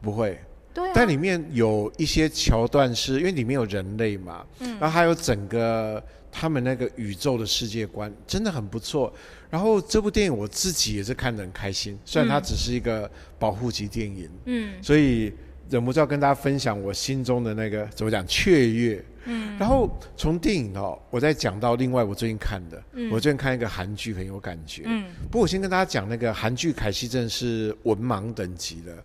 [0.00, 0.40] 不会。
[0.72, 0.92] 对啊。
[0.94, 9.12] 但里面有一些桥段是因为里面有人类嘛，嗯，然后还有整个他们那个宇宙的世界观真的很不错。
[9.50, 15.32] 然后这部电影我自己也是看得很开心，虽然它只是一个保护级电影，嗯，所以
[15.68, 19.04] 忍不住要跟大家分享我心中的那个怎么讲雀跃。
[19.26, 24.82] 嗯，然后从电影哦，我再讲到另外我最近看的，嗯、我最近看一个韩剧很有感觉。
[24.86, 28.96] 嗯，不过我先跟大家讲那个韩剧，凯西真的是文盲等级的，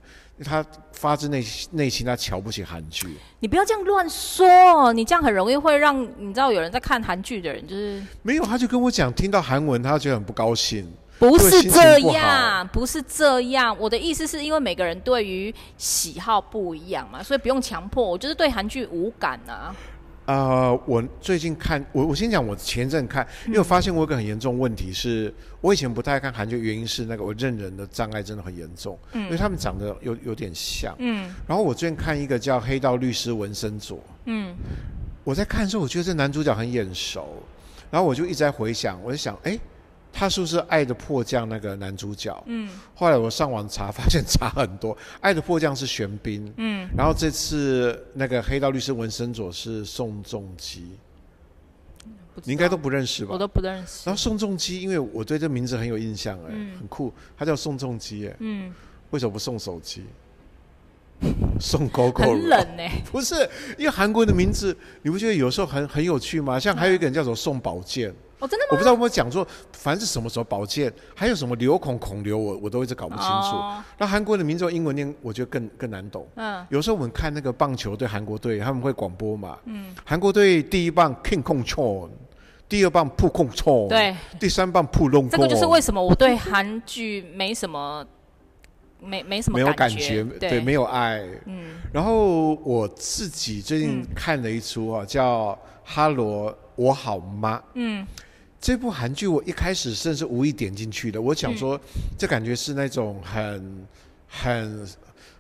[0.46, 3.08] 他发自内内心他瞧不起韩剧。
[3.40, 10.88] 你不要这样乱说，你这样很容易会让你知道有人在看韩剧的人就是没有，他就跟我讲，听到韩文他觉得很不高兴。
[11.20, 13.78] 不是这样，不是这样。
[13.80, 18.04] 我的意思是因为每个人对于喜好不一样嘛，所以不用强迫。
[18.04, 19.70] 我就是对韩剧无感啊。
[20.26, 34.56] 呃，我最近看我我先讲我前阵看，因为我发现我有个很严重问题是，是我以前不太爱看韩剧，原因是那个我认人的障碍真的很严重，嗯，因为他们长得有有点像，嗯，然后我最近看一个叫《黑道律师文森佐》，嗯，
[35.24, 37.44] 我在看的时候，我觉得这男主角很眼熟，
[37.90, 39.60] 然后我就一直在回想，我就想，哎。
[40.14, 42.44] 他是不是《爱的迫降》那个男主角？
[42.48, 44.96] 嗯，后来我上网查， 发现差很多。
[45.20, 50.86] 《爱的迫降》是玄彬，嗯，然后这次那个黑道律师文森佐是宋仲基，
[52.44, 53.34] 你应该都不认识吧？
[53.34, 54.02] 我都不认识。
[54.06, 58.74] 然后宋仲基，因为我对这名字很有印象，哎，很酷，他叫宋仲基，哎，嗯，
[59.12, 60.04] 为什么不送手机？
[61.60, 62.22] 送 GoGo？
[62.22, 63.36] 很冷哎， 不是，
[63.78, 66.60] 因为韩国的名字，你不觉得有时候很很有趣吗？
[66.60, 68.14] 像还有一个人叫做宋宝剑。
[68.42, 68.70] 哦，真的吗？
[68.72, 73.56] 我不知道有没有讲错，凡是什么时候保健，还有什么流孔孔流，我我都一直搞不清楚。
[73.56, 76.28] 哦、那韩国的名字用英文念，我觉得更更难懂。
[76.36, 79.58] 嗯，有时候我们看那个棒球队，韩国队他们会广播嘛。
[79.66, 82.10] 嗯，韩国队第一棒 King Kong Chon，
[82.68, 85.30] 第二棒 Pu Kong Chon，对，第三棒 Pu Long。
[85.30, 88.04] 这个就是为什么我对韩剧没什么
[89.00, 91.24] 没没什么没有感觉，对，对，没有爱。
[91.46, 95.52] 嗯，然后我自己最近看了一出啊，嗯、叫
[95.84, 97.62] 《哈罗我好吗》。
[97.76, 98.08] 嗯。
[98.62, 103.88] 这部韩剧我一开始甚至无意点进去的，我想说，嗯、这感觉是那种很、
[104.28, 104.88] 很、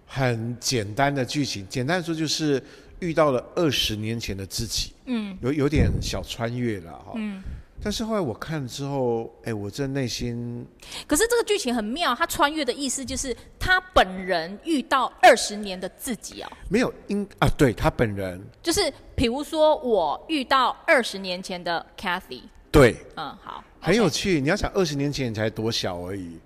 [0.07, 1.65] 很简单的剧情。
[1.69, 2.61] 简单的说就是
[2.99, 7.13] 遇到了二十年前的自己，嗯，有有点小穿越了哈。
[7.15, 7.43] 嗯。
[7.83, 10.65] 但是后来我看了之后，哎，我这内心……
[11.07, 16.51] 可是这个剧情很妙，他穿越的意思就是他本人遇到二十年的自己哦。
[16.69, 22.41] 没有，因啊，对他本人就是，比如说我遇到二十年前的 Cathy。
[22.71, 24.39] 对，嗯，好，很有趣。
[24.39, 26.39] 你要想，二十年前你才多小而已，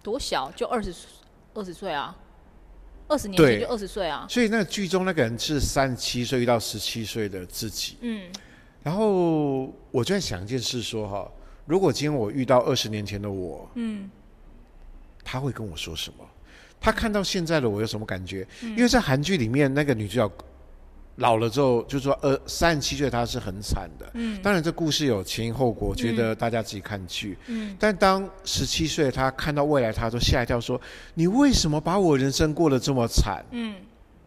[0.00, 0.94] 多小就二十
[1.52, 2.16] 二十岁啊，
[3.08, 4.24] 二十年前就二十岁啊。
[4.30, 8.30] 所以那个剧中那个人是三十七岁遇到十七岁的自己，嗯。
[8.84, 11.28] 然后我就在想一件事，说哈，
[11.66, 14.08] 如果今天我遇到二十年前的我，嗯，
[15.24, 16.24] 他会跟我说什么？
[16.80, 18.46] 他看到现在的我有什么感觉？
[18.62, 20.32] 嗯、因为在韩剧里面，那个女主角。
[21.16, 24.10] 老了之后，就说，呃，三十七岁他是很惨的。
[24.14, 27.36] 嗯，当然这故事有前因后果，觉得大家自己看剧。
[27.48, 30.80] 嗯，但当十七岁他看到未来，他都吓一跳，说
[31.14, 33.76] ：“你为什么把我人生过得这么惨？”嗯，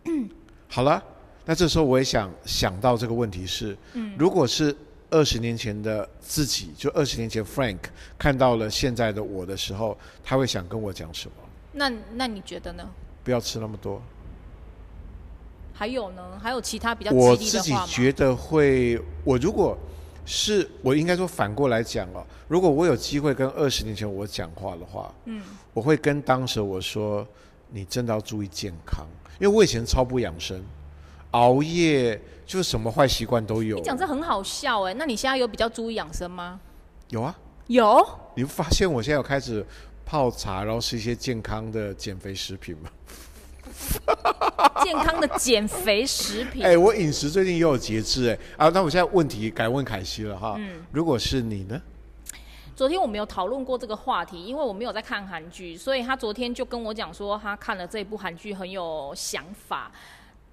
[0.69, 1.03] 好了，
[1.43, 4.75] 那这时候我也想想到这个问题是：嗯，如果是
[5.09, 7.79] 二十年前的自己，就二十年前 Frank
[8.17, 11.35] 看到了现在的我的时候，他会想跟我讲什么？
[11.71, 12.87] 那那你觉得呢？
[13.23, 14.01] 不要吃那么多。
[15.77, 16.23] 还有呢？
[16.41, 17.31] 还有其他比较激励的话吗？
[17.31, 19.77] 我自己觉得会，我如果
[20.25, 27.27] 是我应该说反过来讲哦，如果我有机会跟二十年前我讲话的话，嗯，我会跟当时我说，
[27.69, 29.05] 你真的要注意健康，
[29.37, 30.63] 因为我以前超不养生，
[31.31, 33.75] 熬夜就是什么坏习惯都有。
[33.75, 36.57] 你讲这很好笑哎，那你现在有比较注意养生吗？
[37.09, 38.03] 有啊，有。
[38.35, 39.65] 你发现我现在有开始
[40.05, 42.89] 泡茶，然后吃一些健康的减肥食品吗？
[44.83, 46.63] 健康的减肥食品。
[46.63, 48.39] 哎、欸，我饮食最近也有节制哎。
[48.57, 50.55] 啊，那我现在问题改问凯西了哈。
[50.57, 50.85] 嗯。
[50.91, 51.81] 如果是你呢？
[52.75, 59.89] 昨天我没有讨论过这个话题，因为我没有在看韩剧，所以他昨天就跟我讲说，他看了这部韩剧很有想法，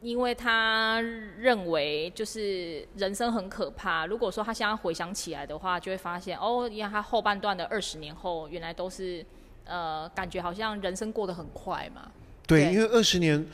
[0.01, 1.01] 因为他
[1.37, 4.07] 认为就是人生很可怕。
[4.07, 9.27] 如果说他现在回想起来的话，就会发现哦，因为他后半段的二十年后，原来都是
[9.65, 12.09] 呃，感觉好像人生过得很快嘛。
[12.53, 13.45] 对，对，因为二十年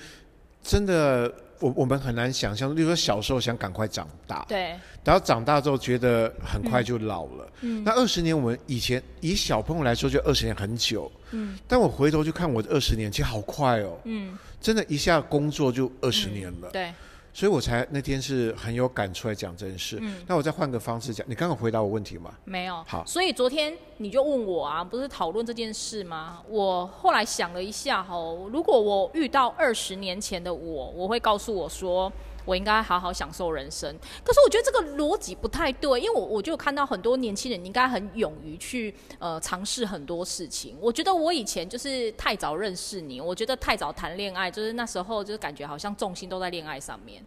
[0.63, 2.75] 真的，我我们很难想象。
[2.75, 7.53] 例如说，小时候想赶快长大，对，然后长大之后觉得很快就老了。
[7.63, 11.11] 嗯，那二十年，我们以前以小朋友来说，就二十年很久。
[11.31, 13.99] 嗯，但我回头去看我的二十年，其实好快哦。
[14.05, 16.69] 嗯，真的，一下工作就二十年了。
[16.69, 16.93] 嗯，对。
[17.39, 19.97] 所以我才那天是很有感触来讲这件事。
[20.01, 22.35] 嗯，那我再换个方式讲，你刚刚回答我问题吗？
[22.45, 22.83] 没有。
[22.85, 26.43] 好，所以昨天你就问我啊，不是讨论这件事吗？
[26.49, 32.13] 我后来想了一下，哦，如果我遇到二十年前的我，我会告诉我说，
[32.49, 33.95] 我应该好好享受人生。
[34.25, 40.77] 可是我觉得这个逻辑不太对，因为我我就看到很多年轻人应该很勇于去呃尝试很多事情。
[40.81, 47.23] 我觉得我以前就是太早认识你，我觉得太早谈恋爱，就是那时候就是感觉好像重心都在恋爱上面。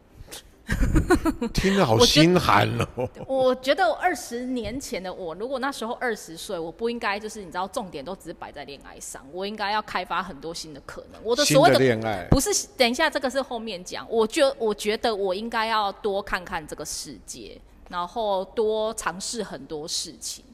[1.53, 3.09] 听着好心寒哦。
[3.27, 11.21] 我觉得二十年前的我，如果那时候二十岁，我不应该就是你知道，重点都只是摆在恋爱上，我应该要开发很多新的可能。
[11.23, 14.05] 我的所谓的恋爱不是，等一下这个是后面讲。
[14.09, 20.45] 我觉我觉得我应该要多看看这个世界，然后多尝试很多事情。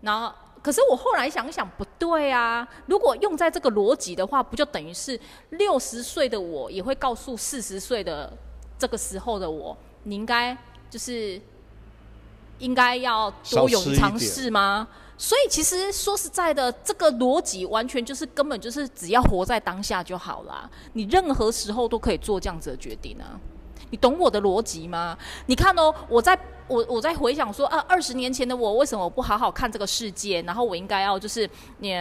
[0.00, 8.32] 然后，可是我后来想想不对啊，如果用在这个逻辑的话，不就等于是六十岁的我也会告诉四十岁的。
[8.78, 10.56] 这个时候的我，你应该
[10.88, 11.40] 就是
[12.58, 14.88] 应该要多勇于尝试吗？
[15.20, 20.70] 所以其实说实在的，这个逻辑完全就是根本就是只要活在当下就好啦。
[20.92, 23.34] 你任何时候都可以做这样子的决定啊！
[23.90, 25.18] 你懂我的逻辑吗？
[25.46, 26.38] 你看哦，我在
[26.68, 30.40] 我我在回想说啊，二十年前的我为什么我不好好看这个世界？
[30.42, 31.96] 然后我应该要就是你，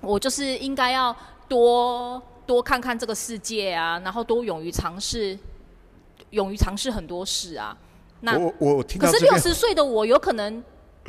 [0.00, 1.14] 我就是应该要
[1.46, 5.38] 多多看看这个世界啊，然后多勇于尝试。
[6.34, 7.76] 勇于尝试很多事啊，
[8.20, 10.62] 那我我听到可是六十岁的我有可能，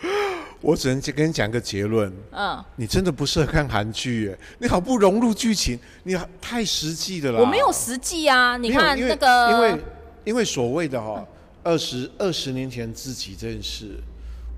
[0.62, 7.40] 我只能跟你讲个结论，嗯，你真的不适合看韩剧，哎，你好不融入剧情，你太实际的了。
[7.42, 9.82] 我没有实际啊，你看那个，因为
[10.26, 11.26] 因为所谓的哈
[11.64, 13.98] 二十二十年前自己这件事，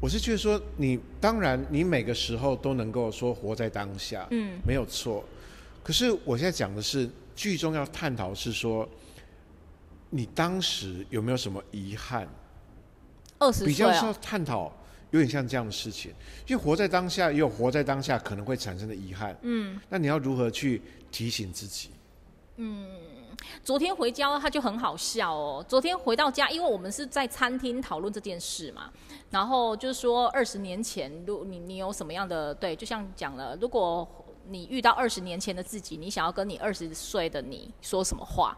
[0.01, 5.23] 我是觉得说你当然你每个时候都能够说活在当下，嗯，没有错。
[5.81, 8.87] 可是我现在讲的是剧中要探讨是说。
[10.09, 12.27] 你当时有没有什么遗憾？
[13.39, 14.71] 二十比较是要探讨，
[15.11, 16.11] 有点像这样的事情。
[16.47, 19.37] 因为活在当下，也有活在当下可能会产生的遗憾。
[19.41, 21.91] 嗯，那你要如何去提醒自己？
[22.55, 22.87] 嗯，
[23.63, 25.63] 昨天回家他就很好笑哦。
[25.67, 28.91] 昨天回到家，因为我们是在餐厅讨论这件事嘛，
[29.29, 34.07] 然后就是说二十年前，如你你有什么样的对，就像讲了，如果
[34.47, 38.57] 你遇到二十年前的自己，你想要跟你二十岁的你说什么话？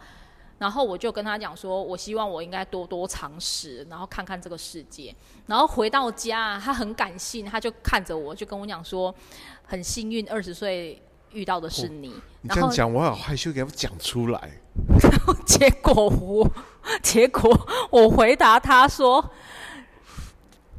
[0.60, 5.16] 然后我就跟他讲说，我希望我应该多多尝试，然后看看这个世界。
[5.48, 9.14] 然后回到家，他很感性，他就看着我，就跟我讲说，
[9.66, 12.10] 很幸运二十岁遇到的是你。
[12.10, 14.52] 哦、你这样讲，我好害羞，给他讲出来。
[15.02, 16.50] 然 后结果我，
[17.02, 19.24] 结果我回答他说，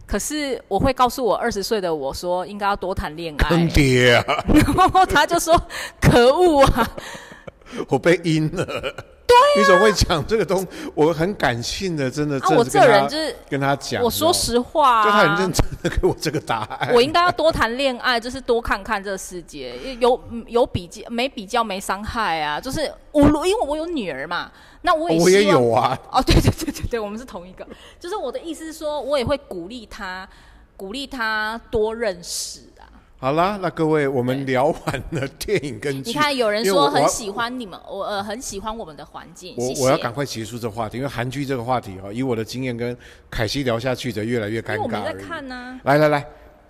[0.06, 3.48] 可是我会告诉我二十岁的我说，应该要多谈恋爱。
[3.48, 4.24] 坑爹啊！
[4.76, 5.58] 然后他就说，
[6.00, 6.90] 可恶啊！
[7.88, 8.94] 我被阴了。
[9.56, 10.68] 你怎么会讲这个东西？
[10.94, 12.38] 我很感性的，真的。
[12.38, 14.02] 啊，我这人就是跟他讲。
[14.02, 16.92] 我说实话，啊，就他很认真的给我这个答案。
[16.94, 22.60] 我应该要多谈恋爱，就是多看看这个世界，有有比较没比较没伤害啊。
[22.60, 24.50] 就是我因为我有女儿嘛，
[24.82, 25.98] 那我也我也有啊。
[26.10, 27.66] 哦，对对对对对，我们是同一个。
[27.98, 30.28] 就是我的意思是说，我也会鼓励他，
[30.76, 32.60] 鼓励他多认识。
[33.20, 35.94] 好啦，那各位，我们聊完了电影跟。
[36.02, 39.54] 你看，有人说很喜欢你们，我呃很喜欢我们的环境。
[39.58, 42.96] 我我要赶快结束这个话题，因为韩剧这个话题哈，以我的经验跟
[43.30, 44.82] 凯西聊下去，则越来越尴尬。
[44.82, 45.80] 我们在看呢、啊。
[45.84, 46.26] 来来来，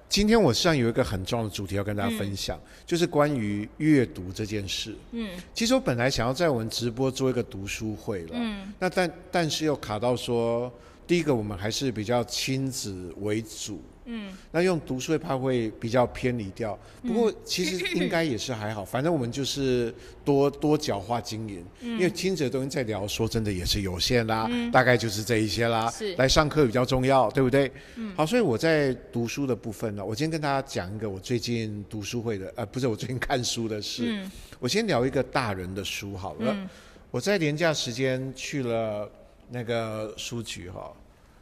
[0.08, 4.96] 今天我实际上有一个很重要的主题要跟大家分享，嗯、就是关于阅读这件事。
[5.12, 5.30] 嗯。
[5.54, 8.30] 其实我本来想要在我们直播做一个读书会了。
[8.32, 8.72] 嗯。
[8.76, 10.68] 那但但是又卡到说，
[11.06, 13.80] 第一个我们还是比较亲子为主。
[14.06, 25.90] 嗯，那用读书会怕会比较偏离掉，不过其实应该也是还好，嗯、 反正我们就是多多角化经营，嗯、因为亲子的东西在聊，说真的也是有限啦，嗯、大概就是这一些啦。
[25.90, 27.70] 是来上课比较重要，对不对？
[27.96, 34.04] 嗯，好，所以我在读书的部分呢，我今天跟大家讲一个我最近读书会的，呃，不是我最近看书的事。
[34.06, 36.52] 嗯，我先聊一个大人的书好了。
[36.52, 36.68] 嗯，
[37.10, 39.08] 我在年假时间去了
[39.50, 40.92] 那个书局哈，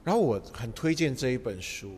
[0.04, 1.92] 然后我很推荐这一本书。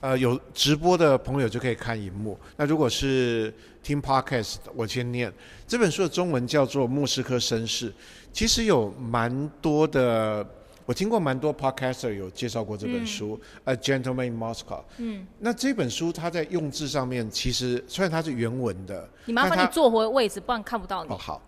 [0.00, 2.38] 呃，有直播的朋友就可以看荧幕。
[2.56, 5.32] 那如果是听 podcast，我先念
[5.66, 7.90] 这本书的中文叫做《莫斯科绅士》。
[8.32, 10.46] 其实有蛮多的，
[10.86, 14.62] 我听过蛮多 podcaster 有介绍过这本书，《嗯、A Gentleman in Moscow》。
[14.98, 21.10] 嗯，那这本书它在用字上面，其实虽然它是原文的，你麻烦你坐回位置，不然看不到你。
[21.12, 21.42] 哦，好。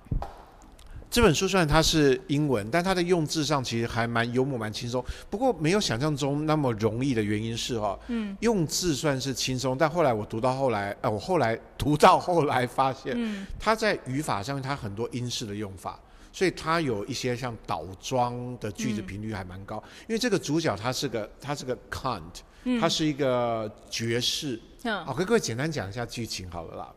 [1.11, 5.05] 这本书虽然它是英文，但它的用字上其实还蛮幽默、蛮轻松。
[5.29, 15.99] 不过没有想象中那么容易的原因是哈，嗯，用字算是轻松，但后来我读到后来，呃，我后来读到后来发现，嗯，它在语法上面它很多英式的用法，
[16.33, 19.83] 所以它有一些像倒装的句子频率还蛮高。
[19.85, 24.61] 嗯，因为这个主角他是个他是个 Count，他是一个爵士。
[24.85, 26.95] 嗯，好，跟各位简单讲一下剧情好了啦，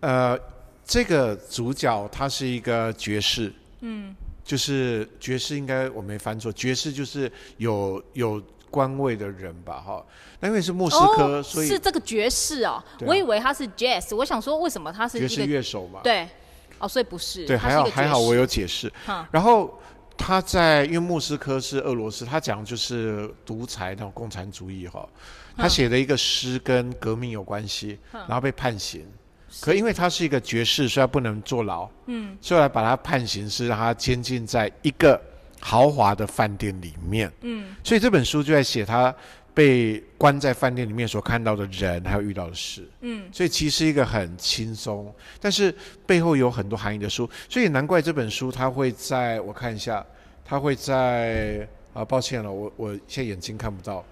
[0.00, 0.55] 呃。
[0.86, 9.80] 这个主角他是一个爵士，嗯，就是爵士，应该我没翻错，爵士就是有有官位的人吧？
[9.80, 10.06] 哈，
[10.38, 12.74] 那因为是莫斯科，哦、所以是这个爵士哦。
[12.74, 16.00] 啊、我以为他是 jazz，我想说为什么他是爵士乐手嘛？
[16.04, 16.28] 对，
[16.78, 17.44] 哦，所以不是。
[17.46, 18.88] 对，还好还好，我有解释。
[19.04, 19.76] 哈然后
[20.16, 25.08] 他在，因为莫斯科是俄罗斯，他讲就是独裁那种共产主义哈。
[25.56, 29.04] 他写的一个诗跟革命有关系，嗯、然后被判刑。
[29.60, 31.88] 可因为他是一个爵士，所以他不能坐牢。
[32.06, 35.20] 嗯，所以来把他判刑是让他监禁在一个
[35.60, 37.32] 豪华的饭店里面。
[37.42, 39.14] 嗯，所以这本书就在写他
[39.54, 42.86] 被关在饭店里面所看到的人，还有遇到的事。
[43.00, 47.28] 嗯，所以其实一个很轻松，但是背后有很多含义的书。
[47.48, 50.04] 所以难怪这本书他会在我看一下，
[50.44, 54.04] 他会在啊，抱歉了，我我现在眼睛看不到。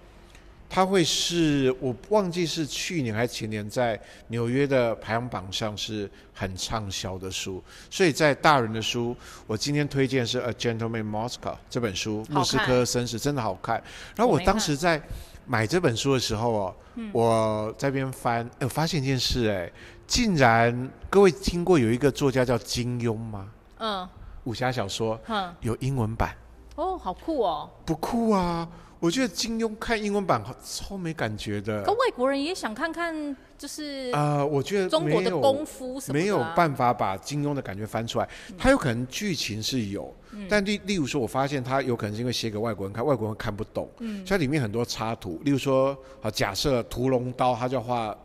[0.67, 9.15] 它会是我忘记是去年还是前年在纽约的排行榜上是很畅销的书，所以在大人的书，
[9.47, 11.37] 我今天推荐是《A Gentleman Moscow》
[11.69, 13.81] 这本书，《莫斯科绅士》真的好看。
[14.15, 15.01] 然后我当时在
[15.45, 16.75] 买这本书的时候哦，
[17.13, 19.71] 我在边翻，哎，我发现一件事，哎，
[20.07, 23.49] 竟然各位听过有一个作家叫金庸吗？
[23.77, 24.09] 嗯，
[24.45, 26.35] 武侠小说，嗯，有英文版。
[26.75, 27.69] 哦，好酷哦！
[27.85, 28.67] 不酷啊。
[29.05, 31.83] 我觉得金庸看英文版超没感觉的。
[31.83, 38.27] 可外国人也想看看，就是啊，我觉得中国的功夫什么没有办法把金庸的感觉翻出来。
[38.57, 40.11] 他有可能剧情是有，
[40.49, 43.87] 但例例如说，我发现他有可能是因为写给外国人看，外国人看不懂。
[43.99, 48.17] 嗯，像里面很多插图，例如说，好假设屠龙刀，他就画。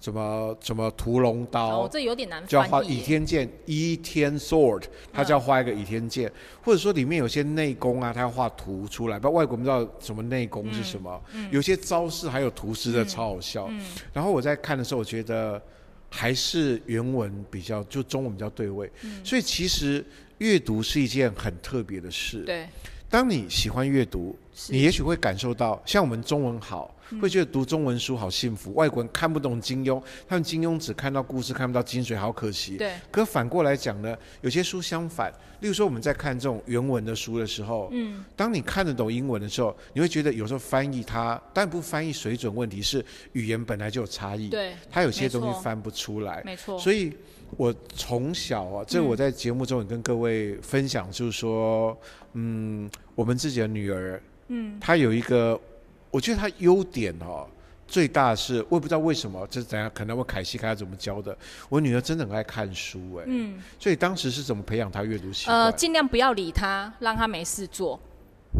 [0.00, 1.80] 什么什么屠龙刀？
[1.80, 2.50] 哦，这有点难翻译。
[2.50, 6.32] 就要画倚天剑，倚天 sword，他就要画一个倚天剑，嗯、
[6.62, 9.18] 或者说里面有些内功啊，他要画图出来。
[9.18, 13.68] 不，外国不知道什么内功是什么，嗯嗯、有些招式还有图示的，超好笑。
[14.12, 15.60] 然后我在看的时候，我觉得
[16.10, 18.90] 还是原文比较，就中文比较对位。
[19.02, 20.04] 嗯、所以其实
[20.38, 22.40] 阅读是一件很特别的事。
[22.40, 22.68] 对，
[23.10, 24.38] 当你喜欢阅读，
[24.68, 26.95] 你也许会感受到，像我们中文好。
[27.20, 32.76] 会觉得读中文书好幸福，外国人看不懂金庸，他们金庸只看到故事，看不到精髓，好可惜。
[32.76, 32.92] 对。
[33.10, 46.78] 可反过来讲呢，有些书相反，例如说我们在看这种原文的书的时候，嗯，当你看得懂英文的时候，你会觉得有时候翻译它，但不翻译水准问题，是语言本来就有差异，对，它有些东西翻不出来，没错。
[46.78, 47.12] 所以
[47.56, 51.96] 我从小啊，这我在节目中也跟各位分享，就是说，
[52.32, 55.60] 嗯，我们自己的女儿，嗯，她有一个。
[56.16, 57.46] 我觉得他优点哦，
[57.86, 59.90] 最大的是我也不知道为什么，这是怎样？
[59.92, 61.36] 可能我凯西看他怎么教的。
[61.68, 65.54] 我女儿真的很爱看书哎，嗯，所以当时是怎么培养她阅读习惯？
[65.54, 68.00] 呃，尽量不要理他，让他没事做。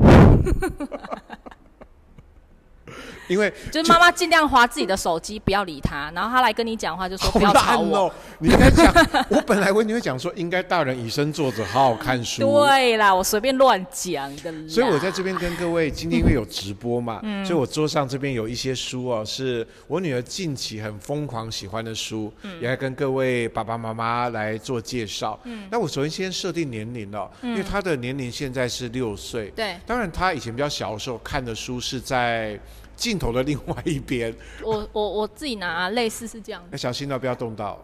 [3.28, 6.10] 因为就是妈妈尽量花自己的手机，不要理他。
[6.14, 7.98] 然后他来跟你讲话，就说不要吵我。
[7.98, 8.92] 哦、你应该讲，
[9.28, 12.42] 我本来我你会讲说，应该大人以身作则，好好看书。
[12.42, 14.52] 对啦，我随便乱讲的。
[14.68, 25.38] 所以我在这边跟各位，今天因为有直播嘛，嗯、所以我桌上这边有一些书哦，是我女儿近期很疯狂喜欢的书，嗯、也来跟各位爸爸妈妈来做介绍。
[25.44, 29.50] 嗯，那我首先先设定年龄了，嗯、因为她的年龄现在是六岁。
[29.56, 32.58] 对，当然她以前比较小的时候看的书是在。
[32.96, 34.34] 镜头的另外一边，
[34.64, 36.64] 我我我自己拿，类似是这样。
[36.72, 37.78] 要小心哦，不要动到。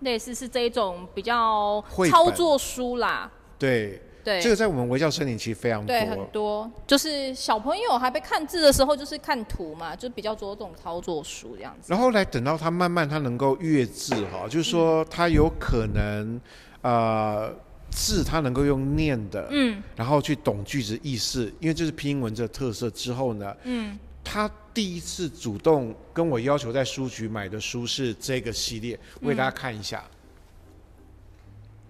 [0.00, 3.30] 类似是这一种比较操作书啦。
[3.58, 5.86] 对对，对这个在我们微笑森林其实非常多。
[5.86, 11.90] 对，很多就是小朋友还被看字的时候，就是看图嘛，就比较着重操作书这样子。
[11.90, 16.34] 然后来等到他慢慢他能够阅字哈，就是说他有可能、
[16.82, 17.54] 嗯、呃
[17.88, 23.98] 字他能够用念的，嗯，然后去懂句子意思，因为这是拼音文字的特色之后呢，嗯。
[24.24, 30.02] 他第一次主动跟我要求在书局买的书是这个系列，我给大家看一下。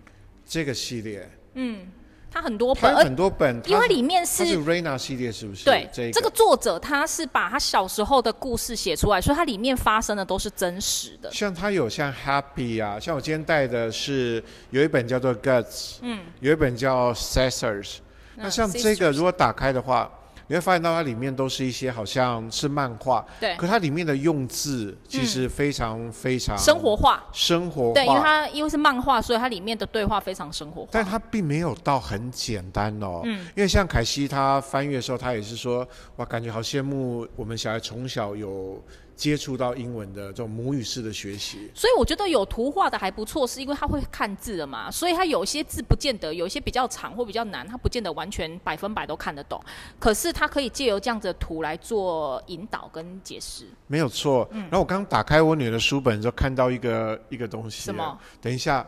[0.04, 0.12] 嗯、
[0.44, 1.86] 这个系列，嗯，
[2.30, 5.64] 它很多本，很多本，因为里面是，是 Raina 系列，是不是？
[5.64, 11.32] 对，这个、这个作者他是把他小时候的故事写出来，所以它里面发生的都是真实的。
[11.32, 17.98] 像他有像 Happy 啊，像我今天带的是有一本叫做 Guts，嗯，有一本叫 Scissors。
[18.36, 20.10] 那像这个如果打开的话。
[20.46, 27.94] 你会发现到它里面都是一些好像是漫画，对，可它里面的用字其实非常非常生活化，生活化。
[27.94, 30.88] 对，因为它因为是漫画，所以它里面的对话非常生活化。
[30.90, 35.86] 但它并没有到很简单哦，嗯，因为像凯西他翻阅的时候，他也是说，
[36.16, 38.82] 哇，感觉好羡慕我们小孩从小有。
[39.16, 49.62] 接触到英文的这种母语式的学习，所以我觉得有图画的还不错，是因为他会看字了嘛，所以他有些字不见得，有些比较长或比较难，他不见得完全百分百都看得懂，
[49.98, 53.64] 可是他可以借由这样子的图来做引导跟解释。
[53.86, 54.48] 没有错。
[54.50, 57.82] 嗯，然后我刚打开我女儿的书本，就看到一个一个东西。
[57.82, 58.18] 什么？
[58.40, 58.84] 等一下，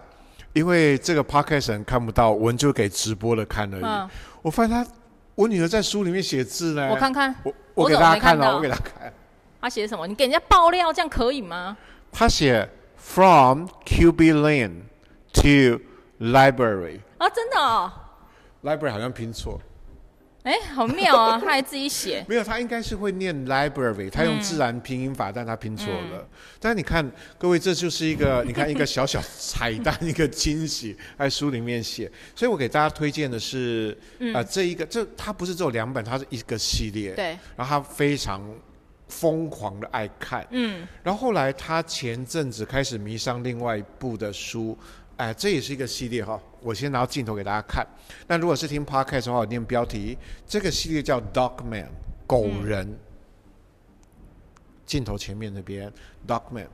[0.52, 3.84] 因为这个 podcast 看不到，我们就给直播的看而已。
[3.84, 4.08] 嗯、
[4.42, 4.90] 我发现他，
[5.34, 6.88] 我女儿在书里面写字呢。
[6.90, 9.12] 我看看，我我给大家看了，我给他看。
[9.60, 10.06] 他写什么？
[10.06, 11.76] 你给人家爆料，这样可以吗？
[12.12, 14.82] 他写 From QB Lane
[15.34, 15.80] to
[16.24, 17.00] Library。
[17.18, 17.92] 啊，真的哦。
[18.62, 19.60] Library 好像拼错。
[20.42, 21.40] 哎，好妙啊！
[21.42, 26.18] 他还自己写， 没有，他应该是会念 library，他用自然拼音法，嗯、但他拼错了。
[26.20, 26.28] 嗯、
[26.60, 27.04] 但是你看，
[27.36, 32.08] 各位，这就是一个， 你看一个小小彩蛋，一个惊喜， 在书里面写。
[32.36, 37.10] 所以我给大家推荐的是，啊、嗯呃，这一个，这它不是只有两本，它是一个系列。
[37.14, 37.36] 对。
[37.56, 38.40] 然后他非常
[39.08, 40.46] 疯狂的爱看。
[40.50, 40.86] 嗯。
[41.02, 44.76] 然后后来他前阵子开始迷上另外一部的书。
[45.16, 46.38] 哎，这也是一个系列哈。
[46.60, 47.86] 我先拿镜头给大家看。
[48.26, 50.18] 那如果是听 podcast 的话，我念标题。
[50.46, 51.86] 这个系列叫 Dogman，
[52.26, 52.86] 狗人。
[52.86, 52.98] 嗯、
[54.84, 55.90] 镜头前面那边
[56.26, 56.66] Dogman。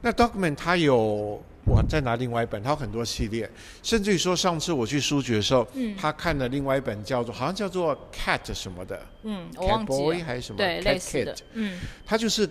[0.00, 3.50] 那 Dogman 它有，我再拿另外一本，它有很多系列。
[3.82, 12.48] 甚至于说，上次我去书局的时候，嗯，他看了另外一本叫做，好像叫做 Cat 什么的，嗯，Cat Boy 还是什么，对，Cat 类似的，嗯，它就是。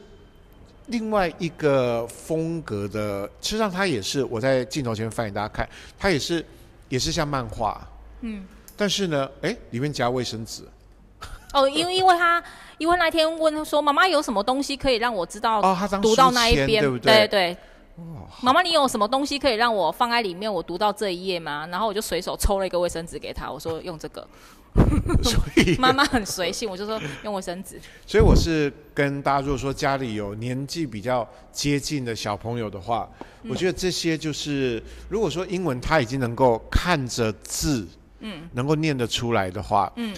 [0.90, 5.68] 另外一个风格的，实际上他也是我在镜头前翻给大家看，
[6.00, 6.46] 他也是
[6.88, 7.86] 也是像漫画，
[8.22, 8.46] 嗯，
[8.78, 10.64] 但是呢，哎，里面夹卫生纸。
[11.52, 12.42] 哦，因为因为他
[12.78, 15.60] 因为那天问他说，妈妈有什么东西可以让我知道？
[15.60, 17.14] 哦，他当读到那一边，对不对？
[17.14, 17.58] 对对。
[17.98, 20.52] 哦，妈妈，你有什么东西可以让我放在里面？
[20.52, 21.68] 我读到这一页吗？
[21.72, 24.26] 然后我就随手抽了一个卫生纸给他，我说用这个。
[25.24, 27.82] 所以妈妈很随性，我就说用卫生纸。
[28.06, 33.10] 所以我是跟大家，如果说家里有年纪比较接近的小朋友的话，
[33.42, 37.88] 嗯、我觉得这些就是，如果说英文他已经能够看着字，
[38.20, 40.14] 嗯，能够念得出来的话，嗯。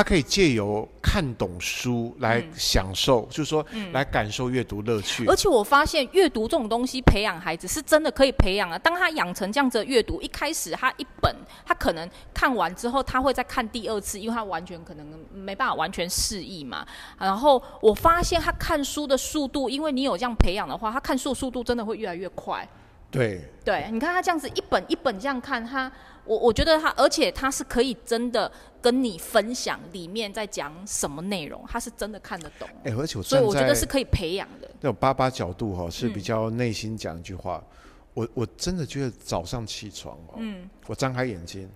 [0.00, 5.26] 他可以借由看懂书来享受，嗯、就是说，嗯、来感受阅读乐趣。
[5.26, 8.78] 而且我发现阅读这种东西，培养孩子是真的可以培养啊。
[8.78, 11.36] 当他养成这样子的阅读，一开始他一本，
[11.66, 16.86] 他可能看完之后，他会再看第二次，因为他完全可能没办法完全适应嘛。
[17.18, 22.66] 然后我发现他看书的速度，因为你有这样培养的话，他看书速度真的会越来越快。
[23.10, 25.90] 对对，你看他这样子一本一本这样看，他
[26.30, 28.48] 我我觉得他，而且他是可以真的
[28.80, 32.68] 跟你分享里面在讲什么内容，他是真的看得懂。
[32.84, 34.70] 哎，而且我所以我觉得是可以培养的。
[34.80, 37.76] 那种爸爸角度哈、哦、是比较内心讲一句话，嗯、
[38.14, 41.68] 我我真的觉得早上起床哦，嗯，我张开眼睛。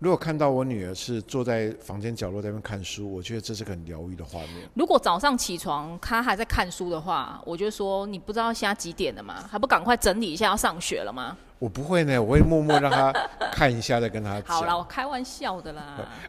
[0.00, 4.66] 如果看到我女儿是坐在房间角落在那边看书，我觉得这是个很疗愈的画面。
[4.72, 9.44] 如果早上起床她还在看书的话，我就说你不知道现在几点了吗？
[9.50, 11.36] 还不赶快整理一下要上学了吗？
[11.58, 13.12] 我不会呢，我会默默让她
[13.52, 14.56] 看一下再跟她讲。
[14.56, 15.82] 好啦，我开玩笑的啦。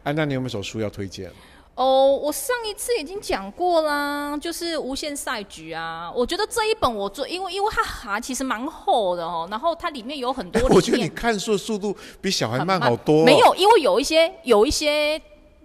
[0.04, 1.30] 哎、啊，那你有没有什么书要推荐？
[1.74, 6.12] 哦，我上一次已经讲过啦，就是《无限赛局》啊。
[6.14, 10.60] 我觉得这一本我做，因为因为它还其实蛮厚的哦，然后它里面有很多。
[10.68, 13.24] 我觉得你看书的速度比小孩慢好多哦。
[13.24, 15.18] 没有，因为有一些有一些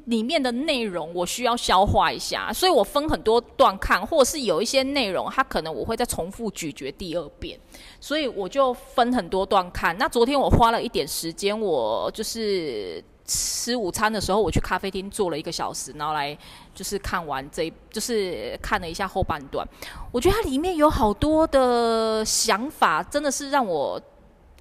[0.05, 7.60] 里面的内容我需要消化一下，所以我分很多段看，或者是有一些内容它可能我会再重复咀嚼第二遍，
[7.99, 9.97] 所以我就分很多段看。
[9.97, 13.03] 那昨天我花了一点时间，我就是。
[13.28, 16.36] 吃午餐的时候，我去咖啡厅坐了一个小时，然后来
[16.73, 19.67] 就是看完这，就是看了一下后半段。
[20.11, 24.01] 我觉得它里面有好多的想法，真的是让我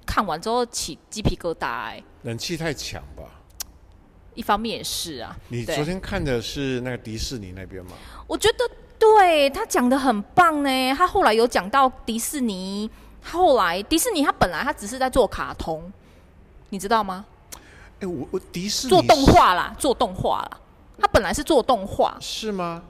[0.05, 1.65] 看完之后起鸡皮疙瘩。
[1.65, 3.23] 哎，冷气太强吧？
[4.35, 5.35] 一方面也是啊。
[5.47, 7.93] 你昨天看的是那个迪士尼那边吗？
[8.27, 10.93] 我觉得对他讲的很棒呢。
[10.93, 12.91] 他后来有讲到迪士尼，
[13.23, 15.89] 后来迪士尼他本来他只是在做卡通，
[16.69, 17.25] 你知道吗？
[17.99, 20.51] 哎，我我迪士尼做动画啦，做动画啦。
[20.99, 22.81] 他本来是做动画，是吗？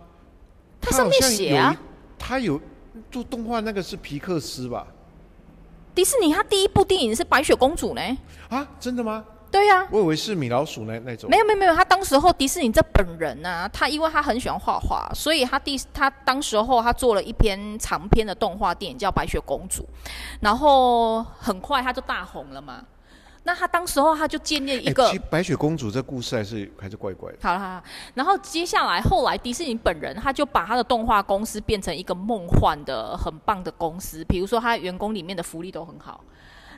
[0.80, 1.76] 他上面写啊，
[2.18, 2.60] 他有
[3.12, 4.88] 做动画，那个是皮克斯吧？
[5.94, 8.02] 迪士尼他第一部电影是白雪公主呢？
[8.50, 9.26] 啊，真的吗？
[9.50, 11.30] 对呀、啊，我以为是米老鼠那那种。
[11.30, 19.84] 没有没有没有，他当时候迪士尼这本人啊，他因为他很喜欢画画，所以他第他当时候他做了一篇长篇的动画电影叫《白雪公主》，
[20.42, 22.84] 然后很快他就大红了嘛。
[23.48, 27.38] 那他当时候他就建立一个白雪公主这故事还是还是怪怪的。
[27.42, 27.84] 好了好了，
[28.14, 36.22] 然后接下来后来迪士尼本人他就把他的动画公司变成一个梦幻的很棒的公司，比如说他员工里面的福利都很好。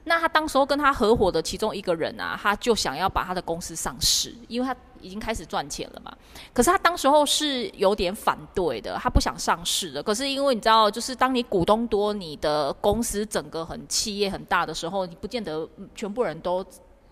[0.05, 6.11] 那他当时候跟他合伙的其中一个人啊，他就想要把他的公司上市，因为他已经开始赚钱了嘛。
[6.53, 10.01] 可是他当时候是有点反对的，他不想上市的。
[10.01, 16.65] 可是因为你知道，就是当你股东多，你的公司整个很企业很大的时候，你不见得全部人都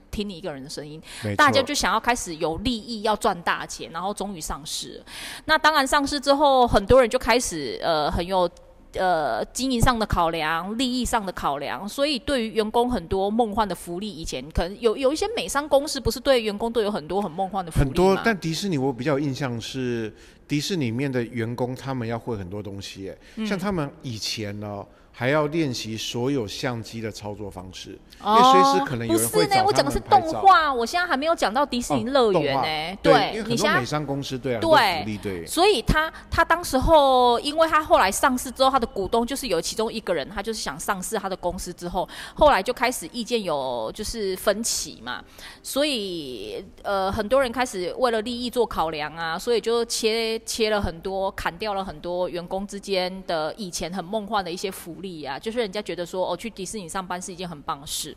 [0.10, 1.02] 听你一个人的声音，
[1.36, 5.04] 大家就想要开始有利益，要赚大钱，然后终于上市。
[5.46, 8.50] 那当然上市之后，很多人就开始呃很有。
[8.98, 17.90] 呃经营上的考量、利益上的考量，所以对于员工很多梦幻的福利，以前可能有有一些美商公司不是对员工都有很多很梦幻的福利吗？
[17.90, 20.14] 很多，但迪士尼我比较有印象是
[20.48, 24.86] 迪士尼里面的员工，他们要会很多东西，哎，像他们以前呢。
[25.20, 29.08] 还要练习所有相机的操作方式，哦、因为随时可能。
[29.08, 32.98] 不是呢，我讲的是动画，我现在还没有讲到迪士尼乐园呢。
[33.02, 35.44] 对，因为很多美商公司对啊，对，福利对。
[35.48, 45.24] 所以他他当时候，因为他后来上市之后，他的股东就是有其中一个人，他就是想上市他的公司之后，后来就开始意见有就是分歧嘛，
[45.64, 55.07] 所以呃很多人开始为了利益做考量啊，所以就切切了很多，砍掉了很多员工之间的以前很梦幻的一些福利。
[55.24, 58.16] 啊，就是人家觉得说，哦，去迪士尼上班是一件很棒的事，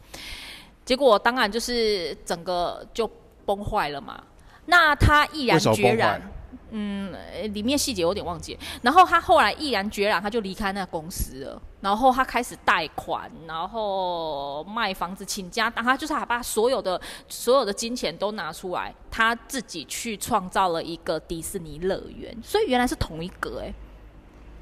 [0.84, 3.11] 结果当然就是整个就
[3.45, 4.22] 崩坏了嘛。
[4.66, 6.22] 那他毅然决然，
[6.70, 7.12] 嗯，
[7.53, 8.57] 里面细节有点忘记。
[8.82, 11.61] 然后他后来毅然决然，他就离开那个公司了。
[11.80, 22.36] 然后他开始贷款，然后卖房子请家，他就是还把所有的所有的金钱都拿出来，他自己去创造了一个迪士尼乐园。
[22.45, 23.72] 所以原来是同一个哎、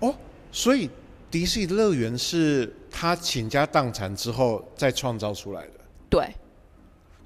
[0.00, 0.14] 欸，哦，
[0.52, 0.88] 所以。
[1.30, 5.72] 迪士尼乐园是他倾家荡产之后再创造出来的。
[6.08, 6.34] 对。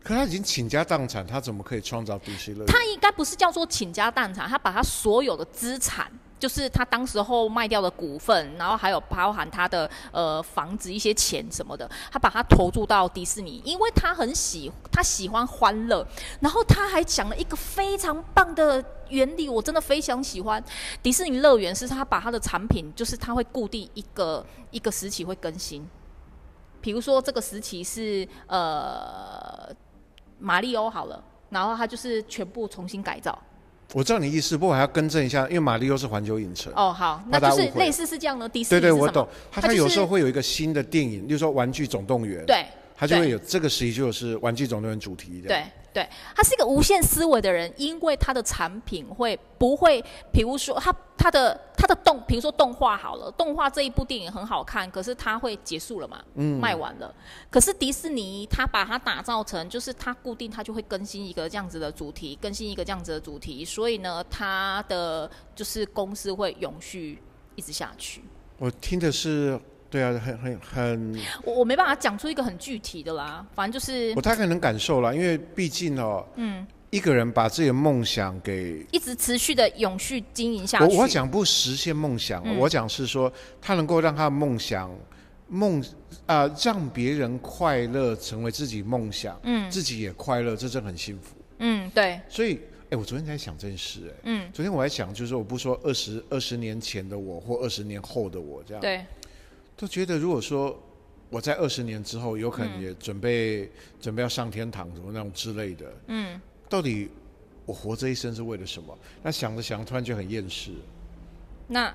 [0.03, 2.75] 可他已经倾家荡产，他怎么可以创造迪士尼乐园？
[2.75, 6.11] 他应该不是叫做倾家荡产，他把他所有的资产。
[6.43, 16.05] 就是他当时候卖掉的股份，然后还有包含他的呃房子一些钱什么的，他把它投注到迪士尼，因为他很喜他喜欢欢乐，
[16.40, 20.61] 然后他还讲了一个非常棒的原理，我真的非常喜欢。
[21.01, 25.88] 迪士尼乐园是他把他的产品，就是他会固定一个一个时期会更新，
[26.80, 29.72] 比如说这个时期是呃
[30.40, 33.38] 马里欧好了，然后他就是全部重新改造。
[33.95, 36.72] 我知道你意思，不过我还要更正一下，因为马里奥是环球影城。
[36.74, 38.49] 哦，好，那就是类似是这样的。
[38.49, 39.28] 迪士尼对对，我懂。
[39.51, 42.43] 它它有时候会有一个新的电影，例如说《玩具总动员》。
[42.47, 42.64] 对。
[42.95, 45.49] 它就会有这个时期就是《玩具总动员》主题的。
[45.49, 56.24] 对对，他是一个无限思维的人，因为他的产品会不会，比如说他他的他的动，比如说动画好了，动画这一部电影很好看，可是它会结束了嘛？
[56.34, 57.14] 嗯，卖完了。
[57.51, 67.22] 可是迪士尼他把它打造成，就是它固定，它就会更新一个这样子的主题，更新一个这样子的主题，所以呢，它的就是公司会永续
[67.55, 68.24] 一直下去。
[68.57, 69.61] 我听的是。
[69.93, 80.97] 对啊，很很很，我我没办法讲出一个很具体的啦，反正就是我大概能感受啦，因为毕竟哦，嗯，一个人把自己的梦想给一直持续的永续经营下去。
[80.97, 83.30] 我我讲不实现梦想，嗯、我讲是说
[83.61, 84.90] 他能够让他的梦想
[85.49, 85.78] 梦
[86.24, 91.36] 啊、呃，让别人快乐成为自己梦想，嗯，自己也快乐，这真的很幸福。
[91.59, 92.18] 嗯，对。
[92.30, 99.05] 所以，哎，我昨天在想这件事，哎，嗯，昨天我在想，就是说我不说二十二十年前的我或二十年后的我这样，对。
[99.83, 100.80] 都觉得，如果说
[101.28, 103.70] 我在二十年之后，有可能也准备、嗯、
[104.01, 107.09] 准备要上天堂什么那种之类的，嗯，到底
[107.66, 108.97] 我活这一生是为了什么？
[109.24, 110.70] 那想着想着，突然就很厌世。
[111.66, 111.93] 那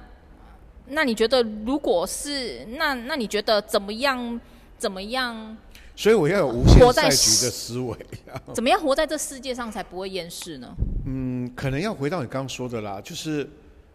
[0.88, 4.38] 那你觉得，如果是那那你觉得怎么样？
[4.78, 5.58] 怎么样？
[5.96, 7.98] 所以我要有无限赛局的思维。
[8.54, 10.68] 怎么样活在这世界上才不会厌世呢？
[11.06, 13.50] 嗯，可能要回到你刚刚说的啦，就是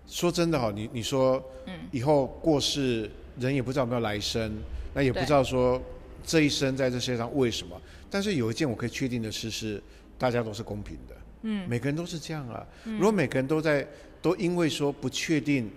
[0.07, 3.11] 说真的哈，你你说，嗯，以后过世。
[3.39, 4.53] 人也不知道有没有来生，
[4.95, 5.80] 那也不知道说
[6.24, 7.80] 这一生在这世界上为什么。
[8.11, 9.83] 但是有一件我可以确定的事是，
[10.18, 11.16] 大家都是公平的。
[11.43, 12.66] 嗯，每个人都是这样啊。
[12.85, 13.87] 嗯，如果每个人都在
[14.20, 15.70] 都因为说不确定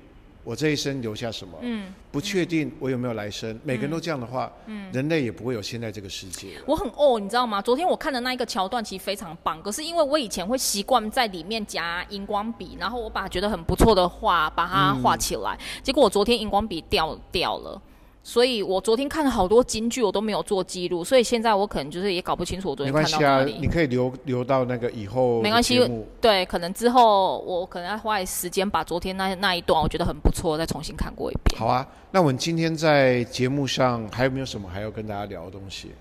[0.45, 6.49] 我这一生留下什么，嗯，不确定我有没有来生，嗯，每个人都这样的话，嗯，人类也不会有现在这个世界。
[6.67, 7.59] 我很哦，你知道吗？
[7.59, 17.81] 昨天我看的那一个桥段其实非常棒，可是因为我以前会习惯在里面夹荧光笔，然后我把觉得很不错的画把它画起来，嗯，结果我昨天荧光笔掉掉了。
[18.27, 23.45] 所以我昨天看了好多金句，我都没有做记录，所以现在我可能就是也搞不清楚我昨天看到哪里。
[23.45, 25.39] 没关系啊，你可以留留到那个以后。
[25.43, 25.79] 没关系，
[26.19, 31.59] 对，可能之后我可能要花时间把昨天那那一段我觉得很不错，再重新看过一遍。
[31.59, 35.91] 好啊，那我们今天在节目上还有没有什么还要跟大家聊的东西？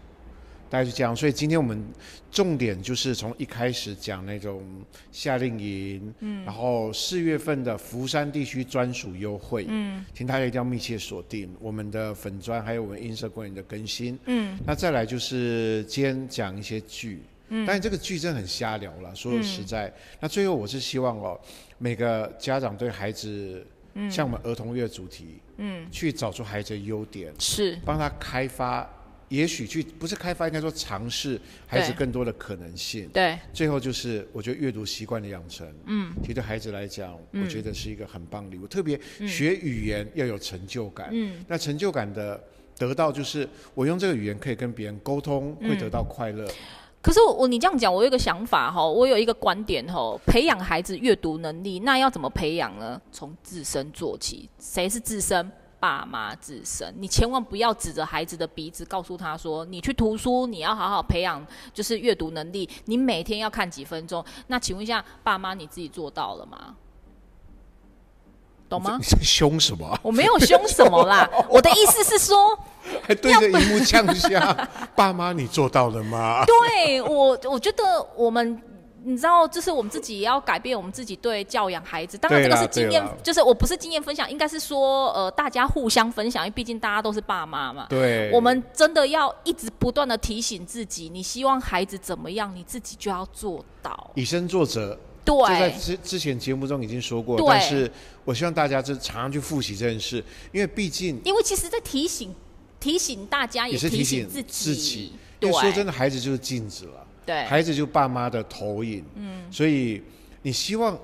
[0.75, 1.81] 大概是这样，所以今天我们
[2.33, 4.61] 重点就是从一开始讲那种
[5.13, 17.21] 夏令营，嗯，然后四月份的福山地区专属优惠，嗯，请大家一定要密切锁定我们的粉砖，还有我们 Instagram 的更新，嗯，那再来就是今天讲一些剧，
[17.51, 21.41] 嗯，但是这个剧真的很瞎聊了，说实在，嗯，那最后我是希望哦，
[21.79, 23.65] 每个家长对孩子，
[23.95, 28.91] 嗯，像我们儿童乐主题，嗯，去找出孩子的优点，是，帮他开发。
[29.35, 33.09] 也许去不是开发，应该说尝试孩子更多的可能性。
[33.13, 38.67] 对，最后就是我觉得阅读习惯的养成，嗯，其实对孩子来讲，我觉得是一个很棒的礼物。
[38.67, 42.43] 特别学语言要有成就感，嗯，那成就感的
[42.79, 46.49] 得到就是我用这个语言可以跟别人沟通，会得到快乐。
[47.03, 52.99] 可是我你这样讲，我有一个想法哈，我有一个观点哈，培养孩子阅读能力，那要怎么培养呢？
[53.13, 54.49] 从自身做起。
[54.59, 55.53] 谁是自身？
[55.85, 56.95] 爸妈自身。
[56.97, 62.67] 你千万不要指着孩子的鼻子，告诉他说：“你去读书，你要好好培养，就是阅读能力。
[62.87, 66.75] 你每天要看几分钟。”那请问一下，爸妈你自己做到了吗？
[68.67, 68.97] 懂吗？
[68.99, 69.99] 你在凶什么？
[70.03, 72.59] 我没有凶什么啦，我的 意思是说。
[73.03, 74.41] 还对着荧幕呛下，
[74.97, 76.45] 爸妈，你做到了吗？
[76.49, 78.59] 对我，我觉得我们，
[79.05, 82.17] 你知道，就是我们自己也要改变我们自己对教养孩子。
[82.17, 87.87] 当然，这个是经验，就是我不是经验分享，应该是说，呃，大家互相分享，因为毕竟大家都是爸妈嘛。
[87.89, 94.11] 对，我们真的要一直不断的提醒自己，你希望孩子怎么样，你自己就要做到。
[94.15, 94.99] 以身作则。
[95.25, 97.91] 对，就在之之前节目中已经说过，但是
[98.25, 102.35] 我希望大家就常常去复习这件事，因为毕竟，因为其实，在提醒。
[102.81, 104.49] 提醒大家，也是提醒自己。
[104.51, 107.04] 自己对，因为说真的，孩子就是镜子了。
[107.27, 109.05] 对，孩子就爸妈的投影。
[109.15, 110.03] 嗯，所以
[110.43, 110.99] 你希望，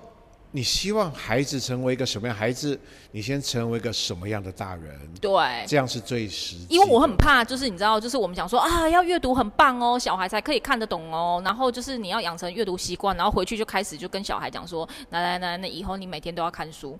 [0.51, 2.79] 你希望孩子成为一个什么样孩子？
[3.13, 4.99] 你先成为一个什么样的大人？
[5.21, 6.67] 对，这样是最实际。
[6.69, 11.41] 因为我很怕，就是你知道，就是我们讲说啊，要阅读很棒哦，小孩才可以看得懂哦。
[11.45, 16.99] 然后就是你要养成阅读习惯，然后回去就开始就跟小孩讲说，来来来，那以后你每天都要看书。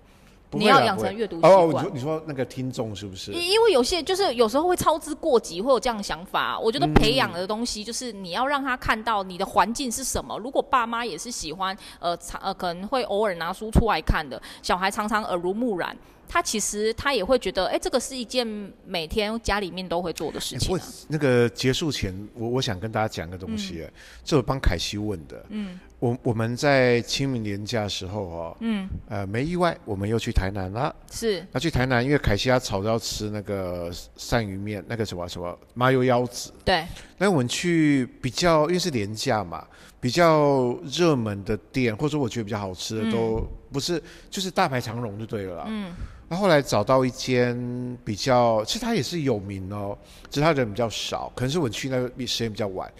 [0.51, 1.53] 你要养成阅读习惯。
[1.53, 3.31] 哦，你说你说那个听众是不是？
[3.31, 6.59] 因为有些就是有时候会操之过急，会有这样的想法。
[6.59, 10.37] 我觉得培养的东西就是你要让他看到你的环境是什么。
[10.39, 15.95] 如果爸妈也是喜欢呃呃可能会偶尔拿书出来看的，小孩常常耳濡目染。
[16.33, 18.47] 他其实他也会觉得，哎，这个是一件
[18.85, 20.81] 每天家里面都会做的事情，啊。
[21.09, 23.91] 那个结束前，我我想跟大家讲个东西，嗯，
[24.23, 25.45] 这我帮凯西问的。
[25.49, 30.93] 嗯，我我们在清明年假的时候哦，嗯，呃，没意外，我们又去台南了。
[31.11, 36.51] 是，那去台南，因为凯西他吵着要吃那个鳝鱼面，那个什么什么麻油腰子。
[36.65, 36.83] 对。
[37.19, 39.63] 那我们去比较，因为是年假嘛，
[39.99, 45.65] 比较热门的店，或者我觉得比较好吃的，都不是，嗯，就是大排长龙就对了啦。
[45.67, 45.93] 嗯。
[46.27, 47.55] 那后来找到一间
[48.03, 49.95] 比较，其实它也是有名哦，
[50.31, 52.91] 只是它人比较少，可能是我去那个时间比较晚。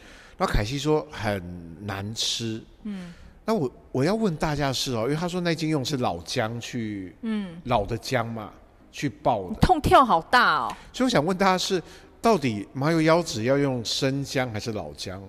[0.42, 3.14] 然后凯西说很难吃，嗯，
[3.46, 8.52] 那我我要问大家是哦，因为他说那间用是老姜去，嗯，老的姜嘛
[8.92, 10.76] 去爆的，痛跳好大哦。
[10.92, 11.80] 所以我想问大家是，
[12.20, 15.22] 到底麻油腰子要用生姜还是老姜？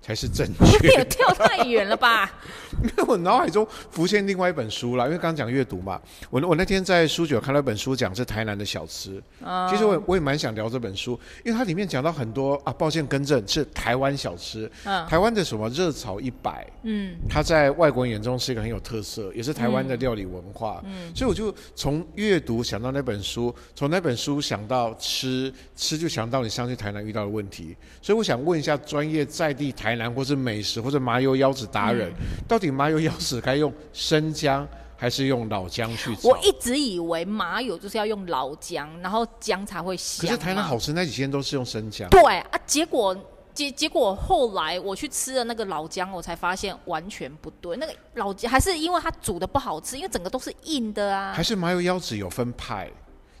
[0.00, 0.46] 才是正
[0.80, 0.88] 确。
[0.98, 2.30] 有跳太远了吧？
[2.82, 6.00] 因为我脑海中浮现另外一本书了，因为刚刚讲阅读嘛。
[6.30, 9.20] 我我那天在书局看到一本书，讲是台南的小吃。
[9.68, 12.72] 其实我我也蛮想聊这本书，因为它里面讲到很多啊。
[12.78, 14.70] 抱歉更正，是台湾小吃。
[14.84, 20.80] 嗯台湾的什么热炒一百，嗯，它在外国人眼中是一个很有特色，也是台湾的料理文化。
[20.86, 27.74] 嗯，所以我就从阅读想到那本书，从那本书想到吃，吃就想到你上去台南遇到的问题。
[28.00, 29.87] 所以我想问一下专业在地台。
[30.14, 34.66] 或是美食，或者麻油腰子达人，嗯，到底麻油腰子该用生姜
[34.96, 36.28] 还是用老姜去炒？
[36.28, 40.26] 我一直以为麻油就是要用老姜，然后姜才会香。
[40.26, 42.08] 可是台南好吃那几天都是用生姜。
[42.10, 43.16] 对啊，结果
[43.54, 47.76] 结结果后来我去吃了那个老姜，我才发现完全不对。
[47.76, 51.32] 那个老姜还是因为它煮的不好吃，因为整个都是硬的啊。
[51.32, 52.90] 还是麻油腰子有分派？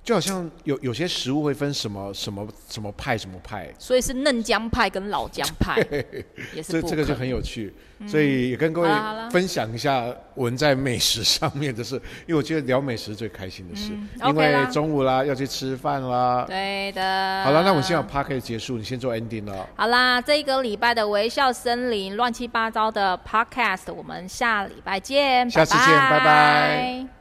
[0.08, 5.76] 就好像有有些食物会分什么什么什么派什么派，所以是嫩姜派跟老姜派，
[6.56, 8.88] 也是这这个就很有趣，嗯，所以也跟各位
[9.30, 11.96] 分享一下我们在美食上面的事，
[12.26, 17.44] 因为我觉得聊美食最开心的事，嗯，因为中午啦要去吃饭啦，对的。
[17.44, 19.68] 好了，那我们现在 Podcast 结束，你先做 ending 了。
[19.76, 26.18] 好啦，这一个礼拜的微笑森林乱七八糟的 Podcast，我们下礼拜见，下次见，拜拜。
[26.18, 27.17] 拜拜。